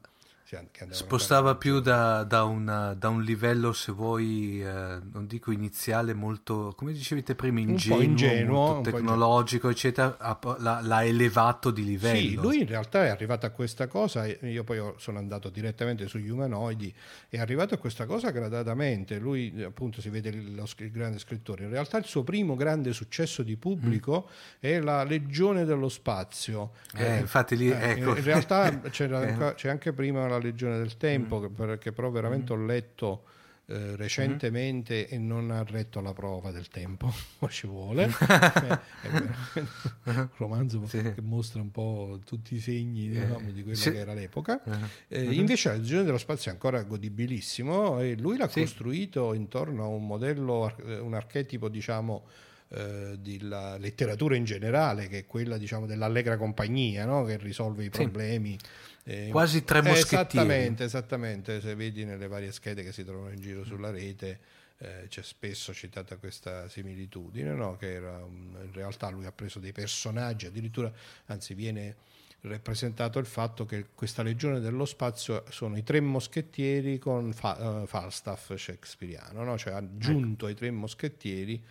[0.90, 6.72] spostava più da, da, una, da, un livello, se vuoi, eh, non dico iniziale, molto,
[6.76, 10.16] come dicevete prima, ingenuo, ingenuo tecnologico, eccetera,
[10.58, 12.16] l'ha, l'ha, elevato di livello.
[12.16, 16.28] Sì, lui in realtà è arrivato a questa cosa, io poi sono andato direttamente sugli
[16.28, 16.94] umanoidi,
[17.28, 21.70] è arrivato a questa cosa gradatamente, lui appunto si vede il, il grande scrittore, in
[21.70, 24.58] realtà il suo primo grande successo di pubblico mm.
[24.60, 26.72] è la Legione dello Spazio.
[26.94, 28.16] Eh, eh, infatti lì, eh, ecco.
[28.16, 28.90] In realtà eh.
[28.90, 31.54] c'è anche prima la la Legione del Tempo, mm.
[31.54, 32.60] che, che, però veramente mm.
[32.60, 33.24] ho letto
[33.68, 35.14] eh, recentemente mm.
[35.14, 38.06] e non ha retto la prova del tempo, ma ci vuole.
[38.06, 39.08] è
[40.04, 41.02] un romanzo sì.
[41.02, 43.90] che mostra un po' tutti i segni diciamo, di quello sì.
[43.90, 44.62] che era l'epoca.
[44.64, 44.74] Uh-huh.
[45.08, 45.32] Eh, uh-huh.
[45.32, 48.60] Invece la Legione dello Spazio è ancora godibilissimo e lui l'ha sì.
[48.60, 52.24] costruito intorno a un modello, un archetipo, diciamo,
[52.68, 57.24] eh, della letteratura in generale, che è quella diciamo, dell'allegra compagnia, no?
[57.24, 58.58] che risolve i problemi.
[59.04, 59.10] Sì.
[59.10, 60.26] Eh, Quasi tre moschettieri.
[60.26, 61.60] Esattamente, esattamente.
[61.60, 64.40] Se vedi nelle varie schede che si trovano in giro sulla rete,
[64.78, 67.76] eh, c'è spesso citata questa similitudine, no?
[67.76, 70.92] che era, in realtà lui ha preso dei personaggi, addirittura,
[71.26, 71.94] anzi viene
[72.40, 77.86] rappresentato il fatto che questa legione dello spazio sono i tre moschettieri con fa- uh,
[77.86, 79.56] Falstaff shakespeariano, no?
[79.56, 80.46] cioè ha aggiunto ecco.
[80.46, 81.62] ai tre moschettieri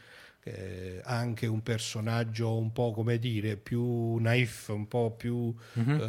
[0.47, 5.99] eh, anche un personaggio un po' come dire più naif, un po' più mm-hmm.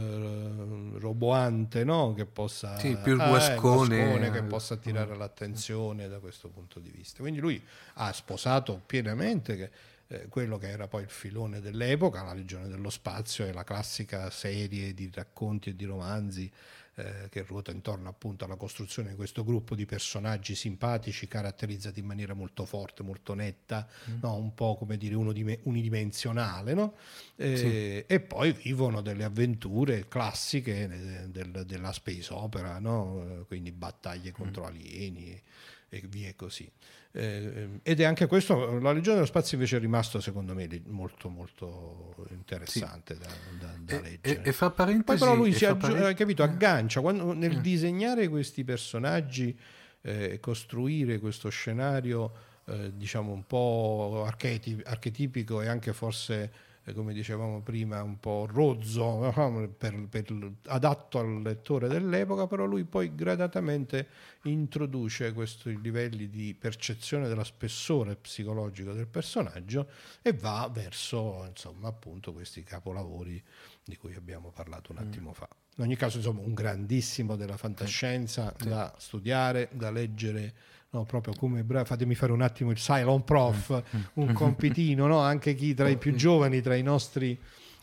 [0.94, 2.12] eh, roboante, no?
[2.12, 5.18] che possa sì, più il eh, guascone, che possa attirare mm.
[5.18, 7.22] l'attenzione da questo punto di vista.
[7.22, 7.62] Quindi lui
[7.94, 9.70] ha sposato pienamente che,
[10.08, 14.28] eh, quello che era poi il filone dell'epoca, la Legione dello Spazio e la classica
[14.28, 16.52] serie di racconti e di romanzi
[16.98, 22.06] eh, che ruota intorno appunto alla costruzione di questo gruppo di personaggi simpatici, caratterizzati in
[22.06, 24.18] maniera molto forte, molto netta, mm.
[24.22, 24.36] no?
[24.36, 26.94] un po' come dire unidimensionale, no?
[27.36, 28.04] eh, sì.
[28.12, 33.44] e poi vivono delle avventure classiche eh, del, della space opera, no?
[33.46, 34.66] quindi battaglie contro mm.
[34.66, 35.42] alieni
[35.88, 36.70] e via così.
[37.12, 41.28] Eh, ed è anche questo, la Legione dello Spazio invece è rimasto secondo me molto
[41.28, 43.20] molto interessante sì.
[43.20, 44.42] da, da, da, leggere.
[44.42, 45.04] E, e, fa parentesi...
[45.04, 47.60] Poi però lui si aggi- parent- capito, aggancia, quando, nel mm.
[47.60, 49.56] disegnare questi personaggi
[50.02, 52.32] e eh, costruire questo scenario
[52.66, 56.52] eh, diciamo un po' archetip- archetipico e anche forse
[56.94, 59.32] come dicevamo prima, un po' rozzo,
[59.76, 64.08] per, per, adatto al lettore dell'epoca, però lui poi gradatamente
[64.44, 69.88] introduce questi livelli di percezione della spessore psicologico del personaggio
[70.22, 73.42] e va verso, insomma, appunto questi capolavori
[73.84, 75.06] di cui abbiamo parlato un mm.
[75.06, 75.34] attimo mm.
[75.34, 75.48] fa.
[75.76, 78.68] In ogni caso, insomma, un grandissimo della fantascienza sì.
[78.68, 80.54] da studiare, da leggere
[80.96, 84.02] no, proprio come fatemi fare un attimo il Cylon Prof, mm, mm.
[84.14, 85.20] un compitino, no?
[85.20, 87.38] anche chi tra i più giovani, tra i nostri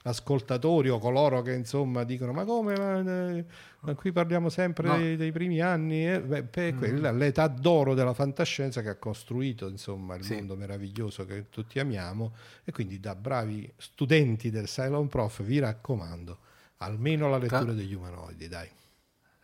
[0.05, 3.45] ascoltatori o coloro che insomma dicono ma come ma, eh,
[3.79, 4.97] ma qui parliamo sempre no.
[4.97, 6.19] dei, dei, primi anni eh?
[6.19, 7.17] Beh, beh, mm.
[7.17, 10.33] l'età d'oro della fantascienza che ha costruito insomma il sì.
[10.33, 12.33] mondo meraviglioso che tutti amiamo
[12.65, 16.37] e quindi da bravi studenti del Cylon Prof vi raccomando
[16.79, 18.69] almeno la lettura degli umanoidi dai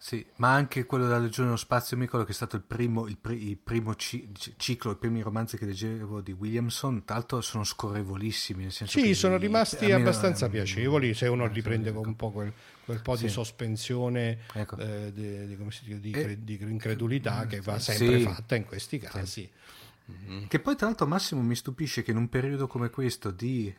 [0.02, 3.06] sì, ma anche quello della Legione dello Spazio, mi ricordo che è stato il primo,
[3.06, 7.42] il, pr- il primo ci- ciclo, i primi romanzi che leggevo di Williamson, tra l'altro
[7.42, 8.64] sono scorrevolissimi.
[8.64, 12.00] Nel senso sì, sono rimasti abbastanza meno, piacevoli, se uno riprende ecco.
[12.00, 12.54] un po' quel,
[12.86, 13.26] quel po' sì.
[13.26, 14.78] di sospensione ecco.
[14.78, 18.24] eh, di, di, dice, di, e, di, incredulità che va sempre sì.
[18.24, 19.26] fatta in questi casi.
[19.26, 20.48] Sì.
[20.48, 23.72] Che poi tra l'altro Massimo mi stupisce che in un periodo come questo di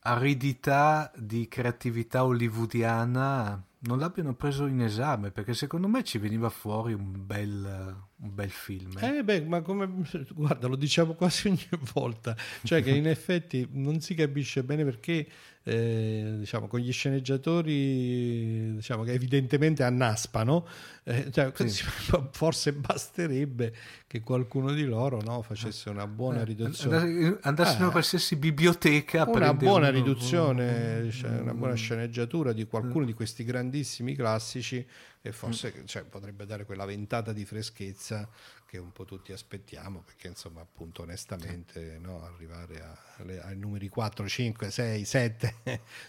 [0.00, 6.92] aridità, di creatività hollywoodiana non l'abbiano preso in esame perché secondo me ci veniva fuori
[6.92, 8.96] un bel, un bel film.
[8.98, 9.18] Eh?
[9.18, 9.88] eh beh, ma come
[10.30, 15.26] guarda, lo diciamo quasi ogni volta, cioè che in effetti non si capisce bene perché
[15.66, 20.66] eh, diciamo, con gli sceneggiatori diciamo, che evidentemente annaspano,
[21.04, 21.84] eh, cioè, sì.
[22.32, 23.74] forse basterebbe
[24.06, 27.38] che qualcuno di loro no, facesse una buona eh, riduzione.
[27.40, 27.92] Andassero in ah.
[27.92, 29.94] qualsiasi biblioteca una buona un...
[29.94, 34.86] riduzione, cioè, una buona sceneggiatura di qualcuno di questi grandissimi classici
[35.26, 38.28] e forse cioè, potrebbe dare quella ventata di freschezza
[38.66, 44.28] che un po' tutti aspettiamo, perché insomma appunto onestamente no, arrivare a, ai numeri 4,
[44.28, 45.54] 5, 6, 7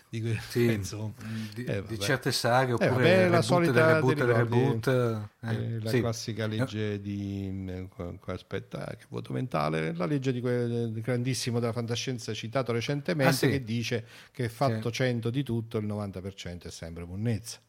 [0.09, 1.13] di, que- sì, insomma,
[1.53, 5.89] di, eh, di, certe saghe oppure eh, vabbè, la solita reboot, reboot, eh, eh, la
[5.89, 5.99] sì.
[6.01, 7.85] classica legge di mm,
[8.25, 13.47] aspetta, che vuoto mentale, la legge di quel grandissimo della fantascienza citato recentemente ah, sì.
[13.47, 14.95] che dice che fatto sì.
[14.95, 17.59] 100 di tutto il 90% è sempre monnezza.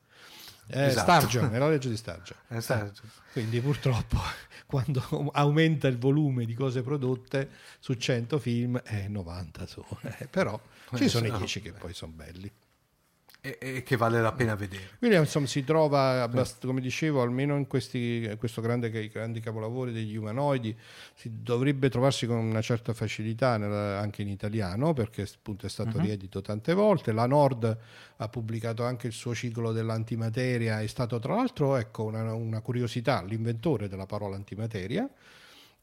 [0.68, 1.10] Eh, esatto.
[1.10, 2.38] Stargion, è la legge di Stargion.
[2.48, 2.90] Eh.
[3.32, 4.18] Quindi purtroppo
[4.66, 9.98] quando aumenta il volume di cose prodotte su 100 film, eh, 90 sono.
[10.02, 10.60] Eh, però
[10.94, 12.50] ci sono i 10 che poi sono belli
[13.46, 14.96] e, e, che vale la pena vedere.
[15.00, 20.76] Williamson si trova, abbast- come dicevo, almeno in questi questo grande, grandi capolavori degli umanoidi,
[21.14, 25.98] si dovrebbe trovarsi con una certa facilità nella, anche in italiano, perché appunto è stato
[25.98, 26.04] uh-huh.
[26.04, 27.12] riedito tante volte.
[27.12, 27.78] La Nord
[28.16, 33.22] ha pubblicato anche il suo ciclo dell'antimateria, è stato tra l'altro, ecco, una, una curiosità,
[33.22, 35.08] l'inventore della parola antimateria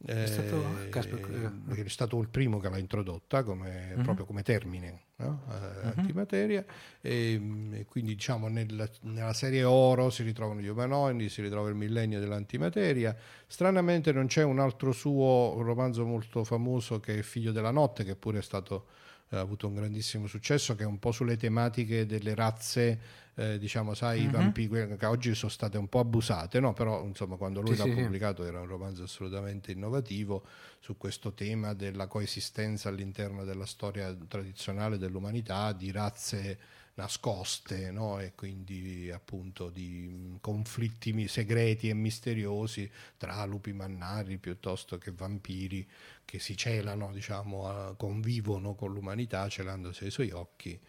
[0.06, 4.02] è stato, eh, è stato, il primo che l'ha introdotta come, uh-huh.
[4.02, 5.44] proprio come termine no?
[5.48, 5.92] uh-huh.
[5.96, 6.66] antimateria
[7.00, 11.70] e, mm, e, quindi diciamo nel, nella serie oro si ritrovano gli umanoidi si ritrova
[11.70, 13.16] il millennio dell'antimateria
[13.48, 18.18] stranamente non c'è un altro suo romanzo molto famoso che è Figlio della notte che
[18.18, 18.88] pure è stato
[19.30, 23.00] ha avuto un grandissimo successo che è un po' sulle tematiche delle razze
[23.36, 24.24] eh, diciamo sai uh-huh.
[24.24, 24.34] i mhm.
[24.34, 26.74] vampiri che oggi sono state un po' abusate no?
[26.74, 30.46] però insomma quando lui sì, l'ha sì, pubblicato era un romanzo assolutamente innovativo
[30.80, 36.60] su questo tema della coesistenza all'interno della storia tradizionale dell'umanità di razze
[36.96, 38.20] nascoste no?
[38.20, 45.88] e quindi appunto di conflitti segreti e misteriosi tra lupi mannari piuttosto che vampiri
[46.24, 50.80] che si celano, diciamo, convivono con l'umanità celandosi ai suoi occhi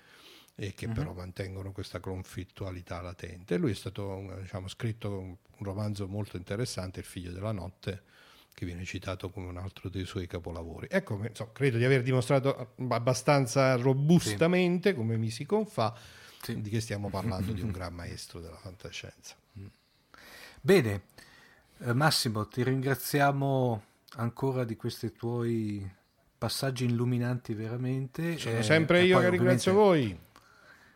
[0.56, 0.92] e che uh-huh.
[0.92, 3.56] però mantengono questa conflittualità latente.
[3.56, 8.02] Lui è stato diciamo, scritto un romanzo molto interessante, Il figlio della notte,
[8.54, 10.86] che viene citato come un altro dei suoi capolavori.
[10.90, 14.94] Ecco, insomma, credo di aver dimostrato abbastanza robustamente, sì.
[14.94, 15.92] come mi si confà,
[16.40, 16.60] sì.
[16.60, 19.34] di che stiamo parlando di un gran maestro della fantascienza.
[20.60, 21.02] Bene,
[21.78, 23.82] eh, Massimo, ti ringraziamo
[24.16, 25.86] ancora di questi tuoi
[26.38, 28.38] passaggi illuminanti veramente.
[28.38, 30.16] Sono eh, sempre io che ringrazio voi.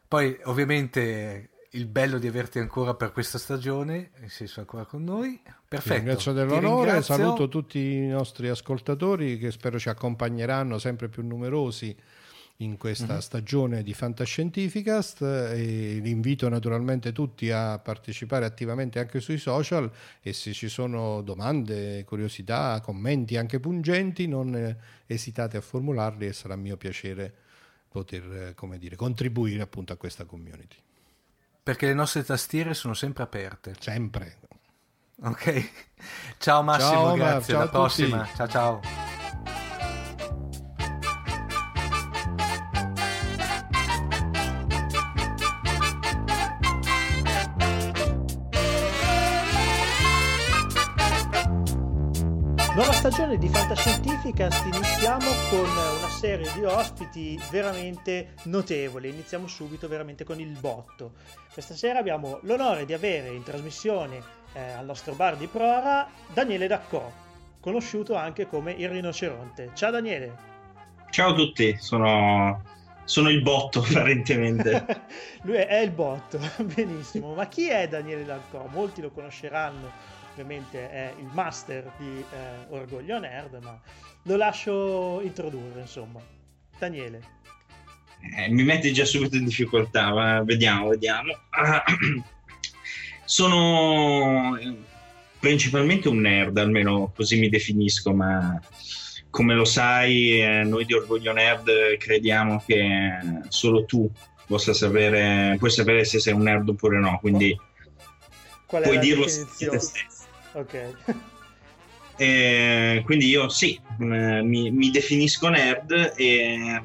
[0.08, 5.38] Poi ovviamente il bello di averti ancora per questa stagione, nel senso ancora con noi.
[5.68, 5.92] Perfetto.
[5.92, 7.14] Ti ringrazio dell'onore, ringrazio.
[7.14, 11.94] saluto tutti i nostri ascoltatori che spero ci accompagneranno sempre più numerosi
[12.60, 13.20] in questa uh-huh.
[13.20, 19.90] stagione di Fantascientificast e li invito naturalmente tutti a partecipare attivamente anche sui social
[20.22, 26.56] e se ci sono domande, curiosità, commenti anche pungenti non esitate a formularli e sarà
[26.56, 27.46] mio piacere
[27.88, 30.76] poter come dire, contribuire appunto a questa community.
[31.62, 33.74] Perché le nostre tastiere sono sempre aperte.
[33.78, 34.38] Sempre.
[35.22, 35.70] Ok.
[36.38, 37.52] Ciao Massimo, ciao, grazie.
[37.52, 38.28] Ciao alla prossima.
[38.34, 39.17] Ciao ciao.
[53.18, 59.08] Stagione di Fantascientificast iniziamo con una serie di ospiti veramente notevoli.
[59.08, 61.14] Iniziamo subito veramente con il botto.
[61.52, 66.68] Questa sera abbiamo l'onore di avere in trasmissione eh, al nostro bar di Prora Daniele
[66.68, 67.10] Daccò,
[67.58, 69.72] conosciuto anche come il rinoceronte.
[69.74, 70.36] Ciao Daniele.
[71.10, 72.62] Ciao a tutti, sono
[73.02, 74.86] sono il botto apparentemente.
[75.42, 77.34] Lui è, il botto, benissimo.
[77.34, 78.68] Ma chi è Daniele Dalcò?
[78.70, 79.90] Molti lo conosceranno,
[80.38, 83.80] ovviamente è il master di eh, Orgoglio Nerd, ma
[84.22, 86.20] lo lascio introdurre, insomma.
[86.78, 87.36] Daniele.
[88.36, 91.32] Eh, mi metti già subito in difficoltà, ma vediamo, vediamo.
[93.24, 94.56] sono
[95.40, 98.60] principalmente un nerd, almeno così mi definisco, ma
[99.30, 103.18] come lo sai, eh, noi di Orgoglio Nerd crediamo che
[103.48, 104.08] solo tu
[104.46, 107.56] possa sapere, puoi sapere se sei un nerd oppure no, quindi
[108.66, 110.17] puoi dirlo te stesso.
[110.52, 110.94] Ok.
[112.20, 116.82] E, quindi io sì, mi, mi definisco nerd e,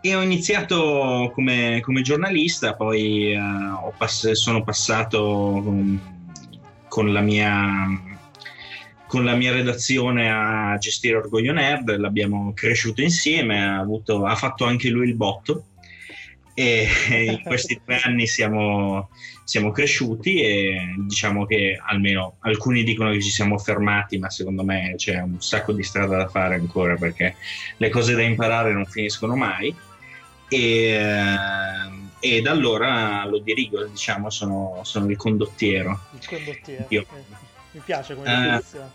[0.00, 6.00] e ho iniziato come, come giornalista, poi uh, pass- sono passato con,
[6.86, 8.16] con la mia
[9.08, 14.66] con la mia redazione a gestire Orgoglio Nerd, l'abbiamo cresciuto insieme, ha, avuto, ha fatto
[14.66, 15.64] anche lui il botto
[16.60, 16.88] e
[17.24, 19.10] in questi tre anni siamo,
[19.44, 24.94] siamo, cresciuti e diciamo che almeno alcuni dicono che ci siamo fermati, ma secondo me
[24.96, 27.36] c'è un sacco di strada da fare ancora perché
[27.76, 29.72] le cose da imparare non finiscono mai.
[30.48, 31.00] E,
[32.18, 36.06] e da allora lo dirigo, diciamo, sono, sono il condottiero.
[36.18, 36.86] Il condottiero.
[36.88, 38.90] Io, eh mi piace come definizione.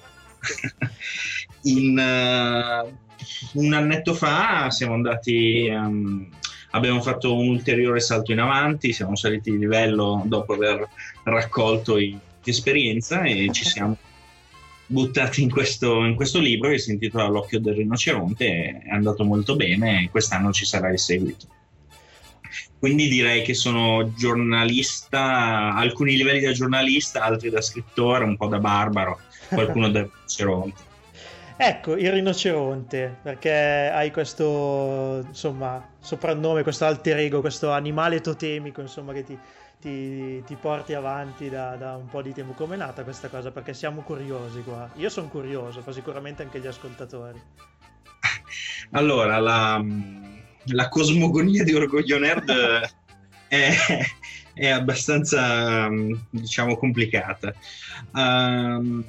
[1.62, 6.30] Uh, in, uh, un annetto fa siamo andati, um,
[6.76, 10.88] abbiamo fatto un ulteriore salto in avanti, siamo saliti di livello dopo aver
[11.24, 11.98] raccolto
[12.44, 13.98] esperienza e ci siamo
[14.86, 19.56] buttati in questo, in questo libro che si intitola L'occhio del rinoceronte, è andato molto
[19.56, 21.48] bene e quest'anno ci sarà il seguito.
[22.80, 28.60] Quindi direi che sono giornalista, alcuni livelli da giornalista, altri da scrittore, un po' da
[28.60, 30.92] barbaro, qualcuno da rinoceronte.
[31.56, 39.14] Ecco, il rinoceronte, perché hai questo, insomma, soprannome, questo alter ego, questo animale totemico, insomma,
[39.14, 39.38] che ti,
[39.80, 42.54] ti, ti porti avanti da, da, un po' di tempo.
[42.54, 43.52] Come è nata questa cosa?
[43.52, 44.90] Perché siamo curiosi qua.
[44.96, 47.42] Io sono curioso, fa sicuramente anche gli ascoltatori.
[48.92, 49.82] Allora, la
[50.68, 52.52] la cosmogonia di Orgoglio Nerd
[53.48, 53.76] è,
[54.54, 55.90] è, abbastanza,
[56.30, 57.54] diciamo, complicata.
[58.14, 59.04] Um,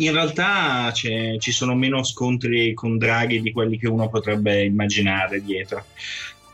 [0.00, 5.84] in realtà ci sono meno scontri con draghi di quelli che uno potrebbe immaginare dietro.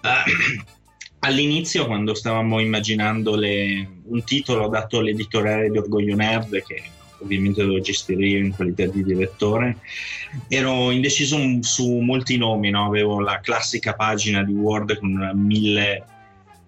[0.02, 0.62] Uh,
[1.20, 6.82] all'inizio, quando stavamo immaginando le, un titolo dato all'editoriale di Orgoglio Nerd, che
[7.18, 9.78] ovviamente devo gestire io in qualità di direttore.
[10.48, 12.86] Ero indeciso su molti nomi, no?
[12.86, 16.04] avevo la classica pagina di Word con mille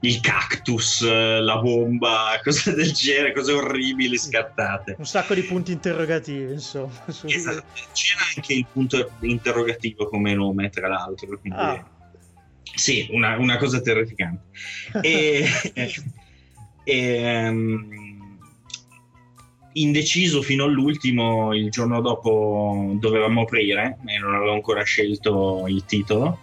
[0.01, 4.97] il cactus, la bomba, cose del genere, cose orribili scattate.
[4.99, 6.93] Un sacco di punti interrogativi, insomma.
[7.07, 7.65] Esatto.
[7.93, 11.39] C'era anche il punto interrogativo come nome, tra l'altro.
[11.39, 11.59] Quindi...
[11.59, 11.97] Ah.
[12.75, 14.45] Sì, una, una, cosa terrificante.
[15.01, 15.49] e,
[16.85, 18.39] e um,
[19.73, 26.41] indeciso fino all'ultimo, il giorno dopo dovevamo aprire e non avevo ancora scelto il titolo.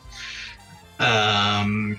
[0.98, 1.98] Um,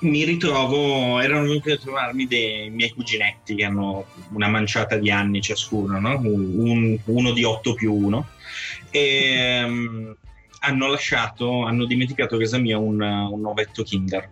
[0.00, 5.40] mi ritrovo, erano venuti a trovarmi dei miei cuginetti che hanno una manciata di anni
[5.40, 6.18] ciascuno, no?
[6.22, 8.28] Un, uno di 8 più 1,
[8.90, 10.16] e um,
[10.60, 14.30] hanno lasciato, hanno dimenticato a casa mia un, un ovetto Kinder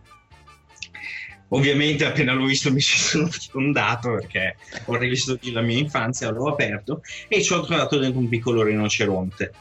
[1.48, 4.56] Ovviamente appena l'ho visto mi ci sono fondato perché
[4.86, 9.52] ho rivisto la mia infanzia, l'ho aperto e ci ho trovato dentro un piccolo rinoceronte,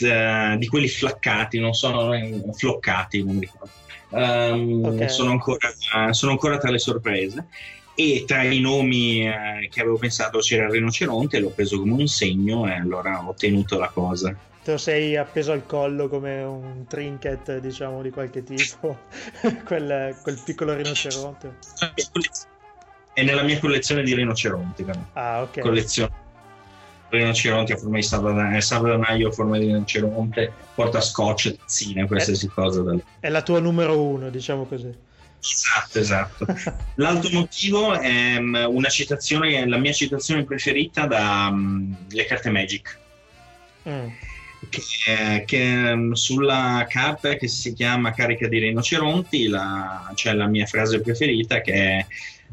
[0.00, 2.12] uh, di quelli flaccati, non sono
[2.52, 3.84] floccati, non ricordo.
[4.08, 5.08] Um, okay.
[5.08, 5.72] sono, ancora,
[6.12, 7.46] sono, ancora, tra le sorprese
[7.94, 12.06] e tra i nomi uh, che avevo pensato c'era il rinoceronte, l'ho preso come un
[12.06, 14.36] segno e allora ho ottenuto la cosa
[14.66, 18.98] te lo sei appeso al collo come un trinket, diciamo, di qualche tipo,
[19.64, 21.54] quel, quel, piccolo rinoceronte.
[23.12, 24.84] È nella mia collezione di rinoceronti.
[25.12, 25.60] Ah, ok.
[25.60, 26.25] Collezione
[27.08, 32.82] rinoceronti a forma di salvadanaio a forma di rinoceronte, porta scotch, tazzine, qualsiasi è, cosa.
[32.82, 33.02] Dal...
[33.20, 34.92] È la tua numero uno, diciamo così.
[35.40, 36.46] Esatto, esatto.
[36.96, 42.98] L'altro motivo è um, una citazione, la mia citazione preferita da um, Le carte Magic.
[43.88, 44.08] Mm
[44.68, 50.66] che, che, mm, sulla carta che si chiama Carica di rinoceronti la, c'è la mia
[50.66, 52.06] frase preferita che è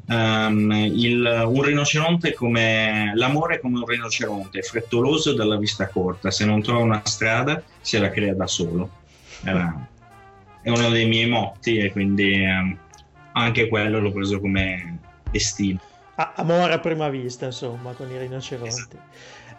[0.07, 6.61] um, il, un rinoceronte come l'amore come un rinoceronte, frettoloso dalla vista corta, se non
[6.61, 8.89] trova una strada se la crea da solo.
[9.43, 9.87] Era,
[10.61, 12.77] è uno dei miei motti e quindi um,
[13.33, 14.99] anche quello l'ho preso come
[15.29, 15.79] destino.
[16.15, 18.67] amore a prima vista, insomma, con i rinoceronti.
[18.67, 18.97] Esatto.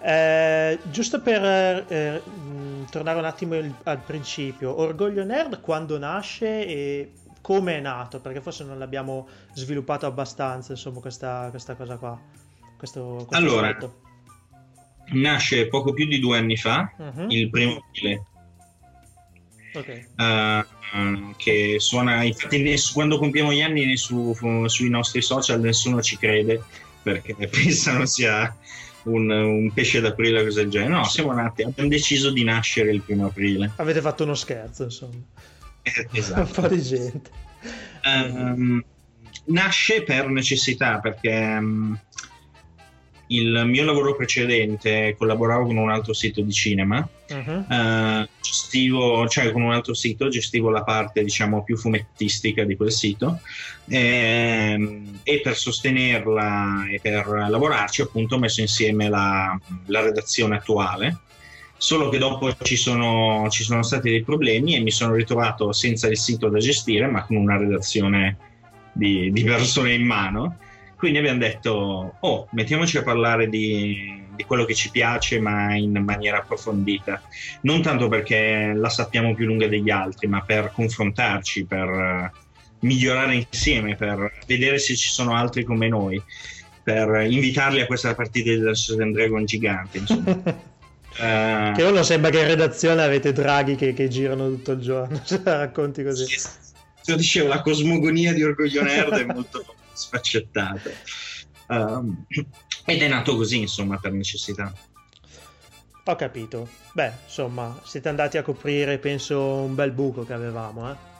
[0.06, 1.42] Eh, giusto per
[1.88, 7.12] eh, mh, tornare un attimo al principio, Orgoglio Nerd quando nasce e
[7.44, 8.20] come è nato?
[8.20, 12.18] Perché forse non l'abbiamo sviluppato abbastanza, insomma, questa, questa cosa qua.
[12.74, 14.00] Questo, questo allora, aspetto.
[15.12, 17.26] nasce poco più di due anni fa, uh-huh.
[17.28, 18.24] il primo aprile.
[19.74, 20.06] Okay.
[20.16, 24.34] Uh, che suona infatti quando compiamo gli anni su,
[24.66, 26.62] sui nostri social nessuno ci crede
[27.02, 28.56] perché pensano sia
[29.02, 32.92] un, un, pesce d'aprile o cosa del genere no siamo nati abbiamo deciso di nascere
[32.92, 35.18] il primo aprile avete fatto uno scherzo insomma
[36.12, 36.40] esatto.
[36.60, 37.42] un po' di gente
[38.04, 38.84] um,
[39.46, 41.98] nasce per necessità perché um,
[43.28, 47.64] il mio lavoro precedente collaboravo con un altro sito di cinema, uh-huh.
[47.68, 52.92] uh, gestivo, cioè con un altro sito, gestivo la parte diciamo più fumettistica di quel
[52.92, 53.40] sito
[53.88, 61.20] e, e per sostenerla e per lavorarci appunto ho messo insieme la, la redazione attuale
[61.84, 66.08] solo che dopo ci sono, ci sono, stati dei problemi e mi sono ritrovato senza
[66.08, 68.38] il sito da gestire ma con una redazione
[68.90, 70.56] di, di persone in mano
[70.96, 76.02] quindi abbiamo detto, oh, mettiamoci a parlare di, di, quello che ci piace, ma in
[76.02, 77.20] maniera approfondita.
[77.62, 82.30] Non tanto perché la sappiamo più lunga degli altri, ma per confrontarci, per uh,
[82.86, 86.18] migliorare insieme, per vedere se ci sono altri come noi,
[86.82, 90.72] per invitarli a questa partita del Dungeons Dragon gigante, insomma.
[91.18, 95.20] uh, che uno sembra che in redazione avete draghi che, che girano tutto il giorno,
[95.24, 96.26] cioè, racconti così.
[96.26, 100.90] Sì, dicevo, la cosmogonia di Orgoglio Nerd è molto sfaccettato.
[101.68, 102.24] Um,
[102.84, 104.72] ed è nato così, insomma, per necessità.
[106.06, 106.68] Ho capito.
[106.92, 111.12] Beh, insomma, siete andati a coprire, penso, un bel buco che avevamo, eh?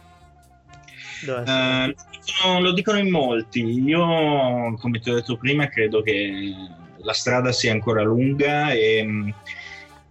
[1.27, 3.61] Uh, lo dicono in molti.
[3.61, 6.53] Io, come ti ho detto prima, credo che
[6.99, 9.35] la strada sia ancora lunga e,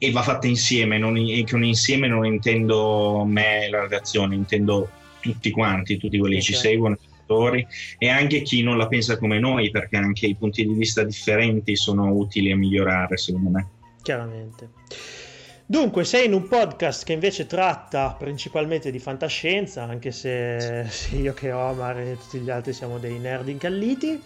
[0.04, 0.98] e va fatta insieme.
[0.98, 4.90] Non, e con insieme non intendo me e la redazione, intendo
[5.22, 6.98] tutti quanti, tutti quelli che ci seguono
[7.98, 11.76] e anche chi non la pensa come noi, perché anche i punti di vista differenti
[11.76, 13.68] sono utili a migliorare, secondo me.
[14.02, 14.70] Chiaramente.
[15.66, 20.86] Dunque, sei in un podcast che invece tratta principalmente di fantascienza, anche se
[21.20, 24.22] io che Omar e tutti gli altri siamo dei nerd incalliti.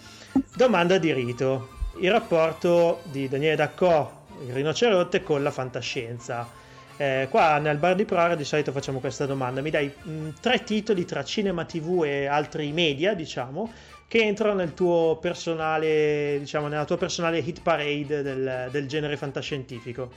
[0.54, 1.68] Domanda di rito:
[2.00, 6.66] il rapporto di Daniele Daccò, il rinoceronte, con la fantascienza.
[6.96, 10.28] Eh, qua nel bar di Prora di solito facciamo questa domanda: mi dai mh, mm,
[10.40, 13.72] tre titoli tra cinema, tv e altri media, diciamo,
[14.08, 20.10] che entrano nel tuo personale, diciamo, nella tua personale hit parade del, del genere fantascientifico?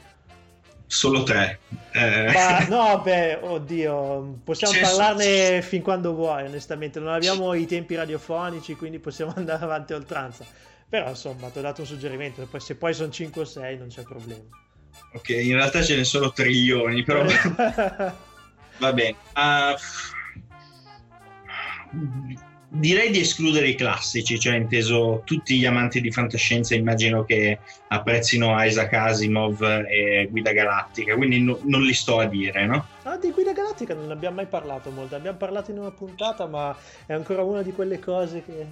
[0.91, 1.59] Solo tre.
[1.93, 2.33] Eh.
[2.33, 5.67] Ma no, beh, oddio, possiamo C'è parlarne su...
[5.69, 6.99] fin quando vuoi, onestamente.
[6.99, 10.43] Non abbiamo i tempi radiofonici, quindi possiamo andare avanti a oltranza.
[10.91, 12.45] Però, insomma, ti ho dato un suggerimento.
[12.45, 14.43] Poi, se poi sono 5 o 6, non c'è problema.
[15.13, 17.23] Ok, in realtà ce ne sono trilioni, però
[18.77, 19.15] va bene.
[19.33, 19.77] Uh,
[22.67, 28.61] direi di escludere i classici, cioè inteso tutti gli amanti di fantascienza immagino che apprezzino
[28.61, 32.85] Isaac Asimov e Guida Galattica, quindi no, non li sto a dire, no?
[33.03, 36.47] Ah, di Guida Galattica non ne abbiamo mai parlato molto, abbiamo parlato in una puntata,
[36.47, 36.75] ma
[37.05, 38.65] è ancora una di quelle cose che...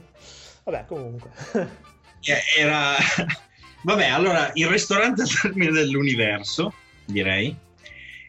[0.65, 1.32] Vabbè, comunque.
[2.57, 2.95] Era
[3.82, 6.74] Vabbè, allora, il ristorante al termine dell'universo,
[7.05, 7.55] direi,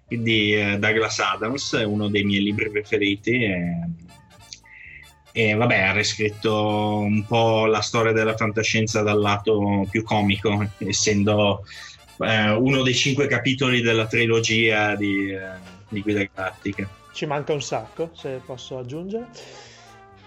[0.07, 3.45] di uh, Douglas Adams, è uno dei miei libri preferiti.
[3.45, 3.88] E,
[5.32, 11.64] e vabbè, ha riscritto un po' la storia della fantascienza dal lato più comico, essendo
[12.18, 16.88] uh, uno dei cinque capitoli della trilogia di, uh, di Guida Galattica.
[17.12, 19.26] Ci manca un sacco, se posso aggiungere.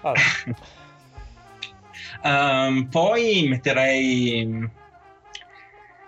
[0.02, 0.22] Allora.
[2.24, 4.70] um, poi metterei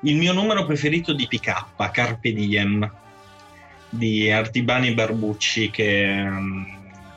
[0.01, 2.91] il mio numero preferito di PK, Carpe Diem,
[3.89, 6.65] di Artibani Barbucci, che um,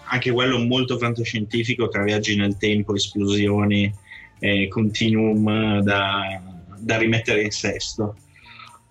[0.04, 3.92] anche quello molto fantascientifico, tra viaggi nel tempo, esplosioni
[4.38, 6.40] e continuum da,
[6.78, 8.16] da rimettere in sesto.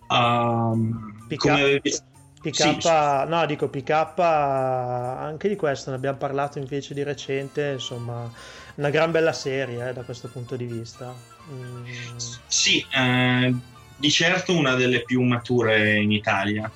[0.09, 1.81] Um, PK, come...
[2.39, 2.87] PK sì,
[3.27, 8.31] no, dico PK, anche di questo ne abbiamo parlato invece di recente, insomma,
[8.78, 11.13] una gran bella serie eh, da questo punto di vista.
[11.51, 11.86] Mm.
[12.47, 13.53] Sì, eh,
[13.95, 16.69] di certo una delle più mature in Italia.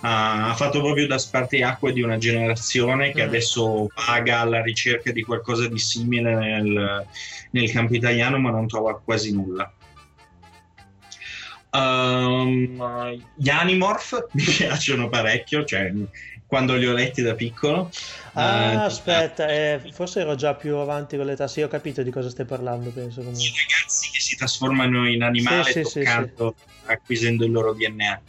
[0.00, 3.28] Ha fatto proprio da spartiacque di una generazione che mm.
[3.28, 7.06] adesso paga alla ricerca di qualcosa di simile nel,
[7.50, 9.72] nel campo italiano, ma non trova quasi nulla.
[11.70, 15.92] Um, gli Animorph mi piacciono parecchio, cioè
[16.46, 17.90] quando li ho letti da piccolo.
[18.34, 21.48] Ah, uh, aspetta, eh, forse ero già più avanti con l'età.
[21.48, 23.20] Sì, ho capito di cosa stai parlando, penso.
[23.20, 23.42] Comunque.
[23.42, 26.54] I ragazzi si trasformano in animale Sì, sì, toccando,
[26.86, 28.20] acquisendo il loro DNA.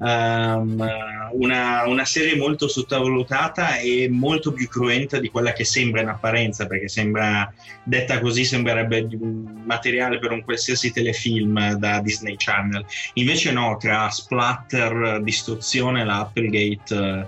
[0.00, 0.88] Um,
[1.32, 6.66] una, una serie molto sottovalutata e molto più cruenta di quella che sembra in apparenza,
[6.66, 7.52] perché sembra
[7.82, 12.84] detta così sembrerebbe un materiale per un qualsiasi telefilm da Disney Channel.
[13.14, 17.26] Invece no, tra splatter, distruzione, la Applegate eh,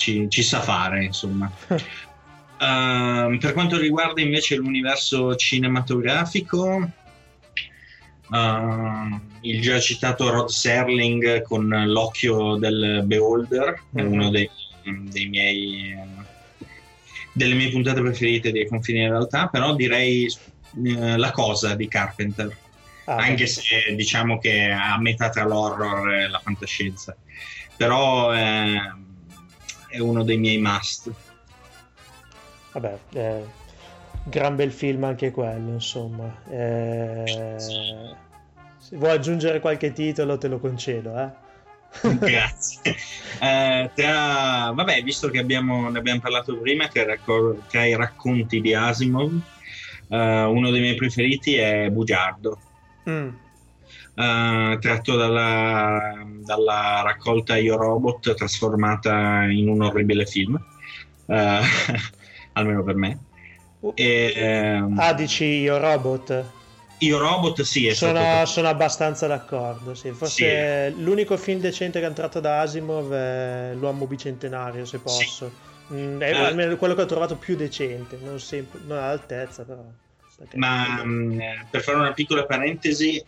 [0.00, 1.50] ci, ci sa fare, insomma.
[1.68, 6.90] Uh, per quanto riguarda invece l'universo cinematografico,
[8.30, 14.12] uh, il già citato Rod Serling con l'occhio del Beholder è Mhm.
[14.12, 14.50] uno dei,
[15.10, 15.94] dei miei
[17.32, 20.26] delle mie puntate preferite dei confini in realtà, però direi
[20.84, 22.56] eh, la cosa di Carpenter,
[23.06, 27.16] Ah, anche se diciamo che è a metà tra l'horror e la fantascienza,
[27.76, 28.78] però eh,
[29.90, 31.10] è uno dei miei must.
[32.72, 33.44] Vabbè, eh,
[34.24, 36.34] gran bel film anche quello, insomma.
[36.48, 37.54] Eh,
[38.78, 41.48] se vuoi aggiungere qualche titolo te lo concedo, eh.
[42.18, 42.80] Grazie.
[43.42, 47.96] Eh, tra, vabbè, visto che abbiamo, ne abbiamo parlato prima, tra, i raccol- tra i
[47.96, 49.32] racconti di Asimov,
[50.10, 52.58] eh, uno dei miei preferiti è Bugiardo,
[53.08, 53.30] Mm,
[54.14, 60.58] eh, tratto dalla, dalla raccolta Io Robot, trasformata in un orribile film,
[61.26, 61.60] eh,
[62.52, 63.18] almeno per me.
[63.94, 66.44] E, ehm, Ah, dici io robot?
[66.98, 69.94] Io Robot, sì, è Sono, stato sono abbastanza d'accordo.
[69.94, 70.10] Sì.
[70.10, 75.50] Forse l'unico film decente che hanno tratto da Asimov è L'uomo bicentenario, se posso.
[75.94, 76.36] Mm, è Eh.
[76.36, 79.82] almeno quello che ho trovato più decente, non, sempre, non all'altezza, però.
[80.54, 83.22] Ma mh, per fare una piccola parentesi,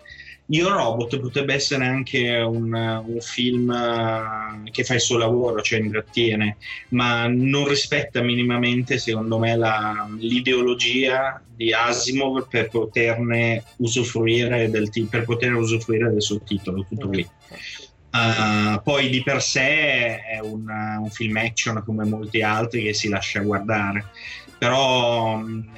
[0.47, 5.80] Io Robot potrebbe essere anche un, un film eh, che fa il suo lavoro, cioè
[5.80, 6.59] intrattiene,
[6.90, 15.24] ma non rispetta minimamente, secondo me, la- l'ideologia di Asimov per poterne usufruire del, per
[15.24, 17.26] poter usufruire del suo titolo, tutto lì.
[18.14, 23.09] Uh, poi di per sé è un, un film action come molti altri che si
[23.09, 24.11] lascia guardare,
[24.59, 25.72] però mh,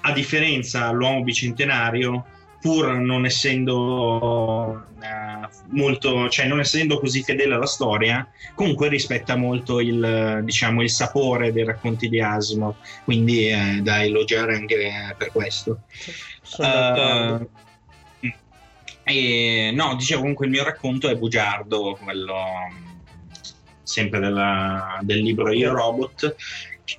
[0.00, 7.66] a differenza l'uomo bicentenario, pur non essendo eh, molto, cioè non essendo così fedele alla
[7.66, 14.02] storia, comunque rispetta molto il, diciamo, il sapore dei racconti di Asimov, quindi è da
[14.02, 15.82] elogiare anche per questo.
[16.58, 17.48] Eh,
[19.04, 22.36] e, no, dicevo comunque il mio racconto è bugiardo, quello
[23.82, 26.36] sempre della- del libro Io Robot,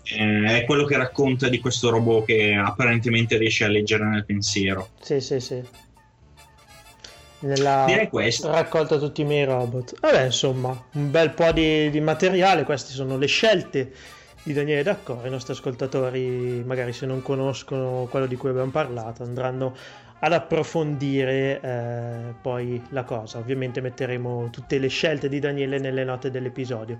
[0.03, 4.89] eh, è quello che racconta di questo robot che apparentemente riesce a leggere nel pensiero.
[5.01, 5.61] Sì, sì, sì.
[7.41, 8.51] Nella Direi questo.
[8.51, 9.99] raccolta tutti i miei robot.
[9.99, 12.63] Vabbè, insomma, un bel po' di, di materiale.
[12.63, 13.93] Queste sono le scelte
[14.43, 15.25] di Daniele D'Accordo.
[15.25, 19.73] I nostri ascoltatori, magari se non conoscono quello di cui abbiamo parlato, andranno
[20.19, 23.37] ad approfondire eh, poi la cosa.
[23.37, 26.99] Ovviamente metteremo tutte le scelte di Daniele nelle note dell'episodio.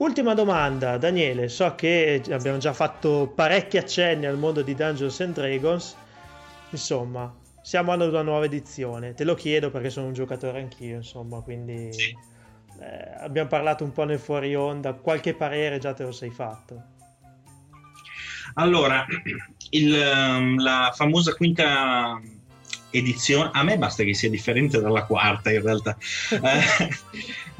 [0.00, 1.48] Ultima domanda, Daniele.
[1.50, 5.94] So che abbiamo già fatto parecchi accenni al mondo di Dungeons and Dragons.
[6.70, 7.30] Insomma,
[7.60, 9.12] siamo ad una nuova edizione.
[9.12, 12.16] Te lo chiedo perché sono un giocatore anch'io, insomma, quindi Sì.
[12.80, 14.94] eh, abbiamo parlato un po' nel fuori onda.
[14.94, 16.82] Qualche parere già te lo sei fatto.
[18.54, 19.04] Allora,
[19.70, 22.18] il, ehm, la famosa quinta
[22.90, 25.96] edizione, a me basta che sia differente dalla quarta in realtà.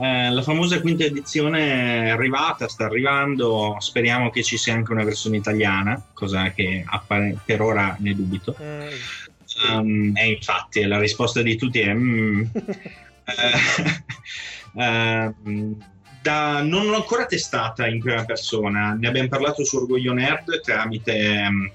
[0.00, 4.92] Eh, eh, la famosa quinta edizione è arrivata, sta arrivando, speriamo che ci sia anche
[4.92, 8.56] una versione italiana, cosa che appare- per ora ne dubito.
[8.60, 8.88] Mm.
[9.68, 11.92] Um, e infatti la risposta di tutti è...
[11.92, 12.42] mm,
[14.76, 15.76] ehm,
[16.22, 21.14] da- non l'ho ancora testata in prima persona, ne abbiamo parlato su Orgoglio Nerd tramite
[21.14, 21.72] ehm,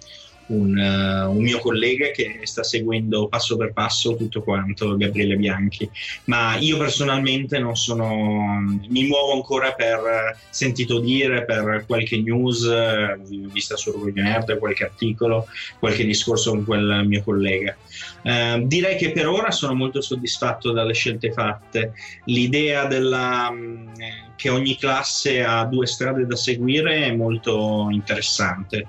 [0.48, 5.90] un, eh, un mio collega che sta seguendo passo per passo tutto quanto, Gabriele Bianchi,
[6.26, 12.64] ma io personalmente non sono, mi muovo ancora per eh, sentito dire, per qualche news
[12.66, 13.18] eh,
[13.52, 15.48] vista su Orgoglio Nerd, qualche articolo,
[15.80, 17.76] qualche discorso con quel mio collega.
[18.22, 21.94] Eh, direi che per ora sono molto soddisfatto dalle scelte fatte.
[22.26, 23.92] L'idea della, mh,
[24.36, 28.88] che ogni classe ha due strade da seguire è molto interessante.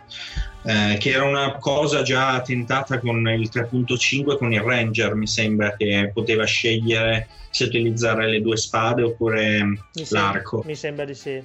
[0.64, 5.76] Eh, che era una cosa già tentata con il 3.5 con il Ranger, mi sembra
[5.76, 10.62] che poteva scegliere se utilizzare le due spade oppure Mi l'arco.
[10.66, 11.40] mi sembra di sì.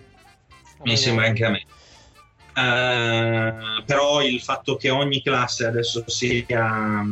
[0.83, 1.65] Mi sembra anche a me.
[2.53, 7.03] Eh, però il fatto che ogni classe adesso sia,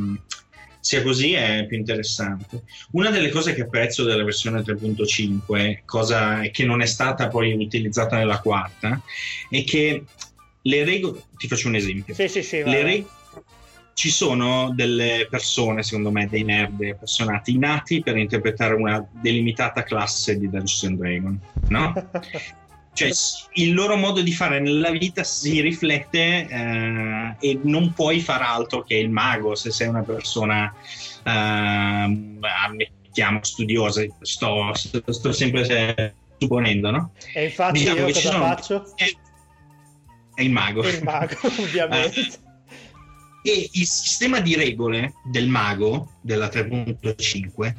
[0.80, 2.64] sia così è più interessante.
[2.92, 8.18] Una delle cose che apprezzo della versione 3.5, cosa che non è stata poi utilizzata
[8.18, 9.02] nella quarta,
[9.50, 10.04] è che
[10.62, 11.24] le regole.
[11.38, 12.14] Ti faccio un esempio.
[12.14, 12.62] Sì, sì, sì.
[12.62, 13.06] Reg-
[13.94, 20.38] ci sono delle persone, secondo me, dei nerd appassionati, nati per interpretare una delimitata classe
[20.38, 22.10] di Dungeons and Dragons, no?
[23.00, 23.12] cioè
[23.54, 28.84] il loro modo di fare nella vita si riflette eh, e non puoi far altro
[28.84, 30.74] che il mago se sei una persona
[31.24, 32.92] eh,
[33.42, 34.06] studiosa.
[34.22, 37.12] Sto, sto, sempre supponendo no?
[37.34, 38.96] e infatti diciamo io cosa faccio?
[38.96, 40.88] È, il mago.
[40.88, 42.20] Il mago ovviamente.
[42.20, 42.48] Uh,
[43.42, 47.74] e il sistema di regole del mago della 3.5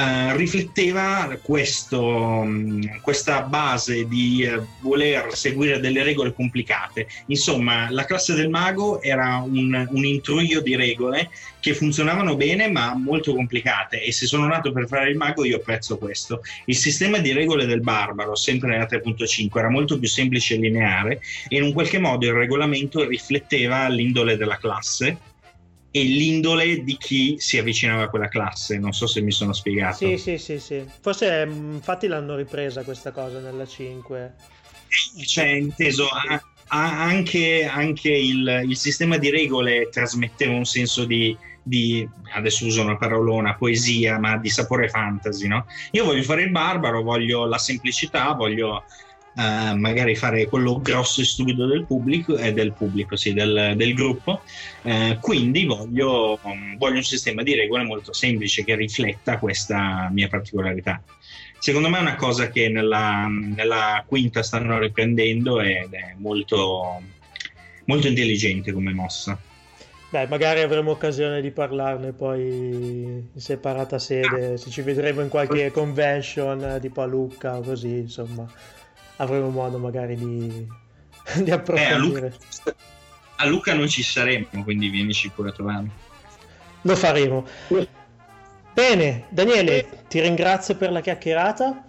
[0.00, 7.06] Uh, rifletteva questo, mm, questa base di uh, voler seguire delle regole complicate.
[7.26, 11.28] Insomma, la classe del mago era un, un, intruglio di regole
[11.60, 15.56] che funzionavano bene ma molto complicate e se sono nato per fare il mago io
[15.56, 16.40] apprezzo questo.
[16.64, 21.20] Il sistema di regole del barbaro, sempre nella 3.5, era molto più semplice e lineare
[21.46, 25.28] e in un qualche modo il regolamento rifletteva l'indole della classe
[25.92, 28.78] e l'indole di chi si avvicinava a quella classe.
[28.78, 29.96] Non so se mi sono spiegato.
[29.96, 30.84] Sì, sì, sì, sì.
[31.00, 34.34] Forse mm, infatti l'hanno ripresa questa cosa nella 5.
[35.24, 36.08] Cioè, inteso,
[36.68, 42.96] anche, anche il, il, sistema di regole trasmetteva un senso di, di, adesso uso una
[42.96, 45.66] parolona, poesia, ma di sapore fantasy, no?
[45.92, 48.84] Io voglio fare il barbaro, voglio la semplicità, voglio
[49.34, 53.94] uh, magari fare quello grosso e stupido del pubblico, eh, del, pubblico sì, del, del
[53.94, 54.42] gruppo.
[54.82, 60.28] Uh, quindi voglio, um, voglio un sistema di regole molto semplice che rifletta questa mia
[60.28, 61.02] particolarità.
[61.58, 67.02] Secondo me è una cosa che nella, nella quinta stanno riprendendo ed è molto,
[67.84, 69.38] molto intelligente come mossa.
[70.08, 75.70] Dai, magari avremo occasione di parlarne poi in separata sede, se ci vedremo in qualche
[75.70, 78.50] convention tipo a Lucca o così, insomma
[79.20, 80.66] avremo modo magari di,
[81.42, 82.26] di approfondire.
[82.26, 82.74] Eh, a, Luca,
[83.36, 85.90] a, Luca, non ci saremo, quindi vienici pure a trovarmi.
[86.82, 87.46] Lo faremo.
[88.72, 91.84] Bene, Daniele, ti ringrazio per la chiacchierata.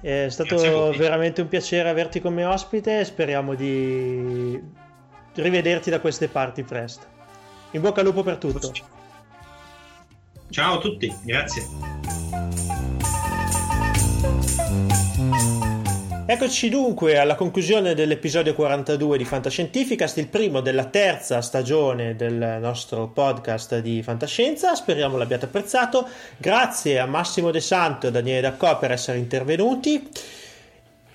[0.00, 4.60] È stato veramente un piacere averti come ospite e speriamo di
[5.34, 7.06] rivederti da queste parti presto.
[7.70, 8.72] In bocca al lupo per tutto.
[10.50, 11.93] Ciao a tutti, grazie.
[16.34, 23.06] Eccoci dunque alla conclusione dell'episodio 42 di Fantascientificast, il primo della terza stagione del nostro
[23.06, 24.74] podcast di fantascienza.
[24.74, 26.08] Speriamo l'abbiate apprezzato.
[26.36, 30.08] Grazie a Massimo De Santo e Daniele Daccò per essere intervenuti.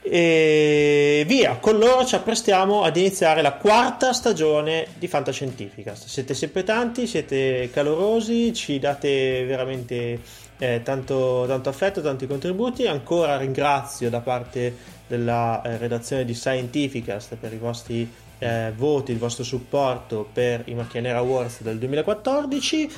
[0.01, 6.07] E via, con loro ci apprestiamo ad iniziare la quarta stagione di Fantascientificast.
[6.07, 12.85] Siete sempre tanti, siete calorosi, ci date veramente eh, tanto, tanto affetto, tanti contributi.
[12.85, 14.75] Ancora ringrazio da parte
[15.07, 20.73] della eh, redazione di Scientificast per i vostri eh, voti, il vostro supporto per i
[20.75, 22.91] Macchia Awards del 2014.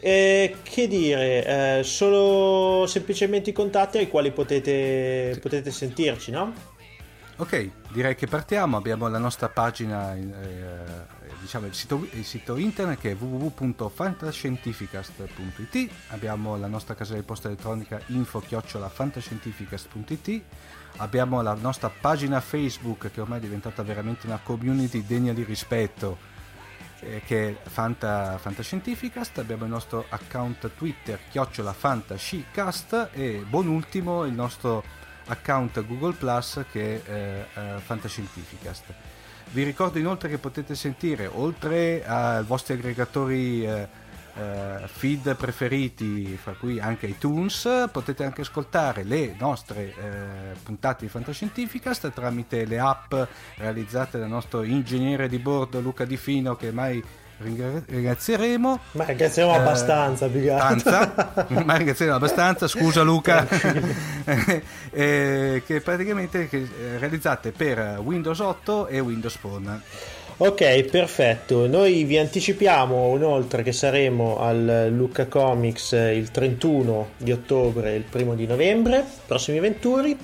[0.00, 5.40] E che dire, eh, solo semplicemente i contatti ai quali potete, sì.
[5.40, 6.52] potete sentirci, no?
[7.36, 8.76] Ok, direi che partiamo.
[8.76, 15.90] Abbiamo la nostra pagina, eh, diciamo il sito, il sito, internet che è www.fantascientificast.it.
[16.08, 20.42] Abbiamo la nostra casa di posta elettronica info-fantascientificast.it
[20.98, 26.18] abbiamo la nostra pagina Facebook che ormai è diventata veramente una community degna di rispetto
[27.00, 31.74] eh, che è Fanta, Fantascientificast, abbiamo il nostro account Twitter chiocciola
[33.12, 34.82] e buon ultimo il nostro
[35.26, 38.94] account Google Plus che è eh, eh, Fantascientificast.
[39.50, 43.88] Vi ricordo inoltre che potete sentire oltre ai vostri aggregatori eh,
[44.38, 51.10] eh, feed preferiti, fra cui anche iTunes, potete anche ascoltare le nostre eh, puntate di
[51.10, 53.14] Fantascientificast tramite le app
[53.56, 57.02] realizzate dal nostro ingegnere di bordo Luca Di Fino che mai
[57.38, 58.78] ringrazieremo.
[58.92, 62.68] Ma ringrazieremo eh, abbastanza abbastanza ma ringrazieremo abbastanza.
[62.68, 63.46] Scusa Luca.
[64.90, 69.80] Eh, che praticamente che, eh, realizzate per Windows 8 e Windows Phone.
[70.38, 71.66] Ok, perfetto.
[71.66, 78.04] Noi vi anticipiamo inoltre che saremo al Lucca Comics il 31 di ottobre e il
[78.10, 80.16] 1 di novembre, prossimi venturi.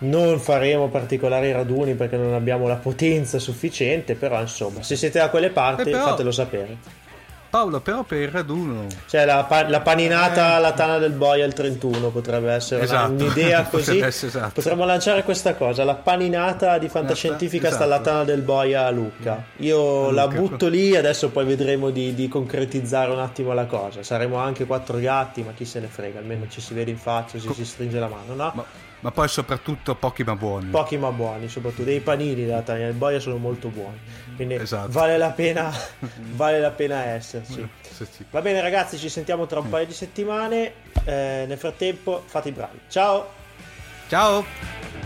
[0.00, 5.28] Non faremo particolari raduni perché non abbiamo la potenza sufficiente, però insomma, se siete da
[5.28, 6.04] quelle parti, eh però...
[6.04, 7.06] fatelo sapere.
[7.50, 8.86] Paolo, però per il raduno.
[9.06, 10.54] Cioè la, pa- la paninata eh.
[10.56, 13.12] alla Tana del Boia al 31 potrebbe essere esatto.
[13.12, 14.00] un'idea così.
[14.00, 14.50] esatto.
[14.52, 17.84] Potremmo lanciare questa cosa, la paninata di fantascientifica esatto.
[17.84, 19.42] sta alla Tana del Boia a Lucca.
[19.56, 20.12] Io Luca.
[20.12, 24.02] la butto lì, adesso poi vedremo di, di, concretizzare un attimo la cosa.
[24.02, 27.38] Saremo anche quattro gatti, ma chi se ne frega, almeno ci si vede in faccia,
[27.38, 28.52] ci si stringe la mano, no?
[28.54, 28.64] Ma
[29.00, 30.70] Ma poi soprattutto pochi ma buoni.
[30.70, 33.98] Pochi ma buoni, soprattutto dei panini della Daniel Boia sono molto buoni.
[34.34, 34.90] Quindi esatto.
[34.90, 35.72] vale, la pena,
[36.34, 37.68] vale la pena esserci.
[38.30, 40.72] Va bene ragazzi, ci sentiamo tra un paio di settimane.
[41.04, 42.80] Eh, nel frattempo fate i bravi.
[42.88, 43.30] Ciao!
[44.08, 44.97] Ciao!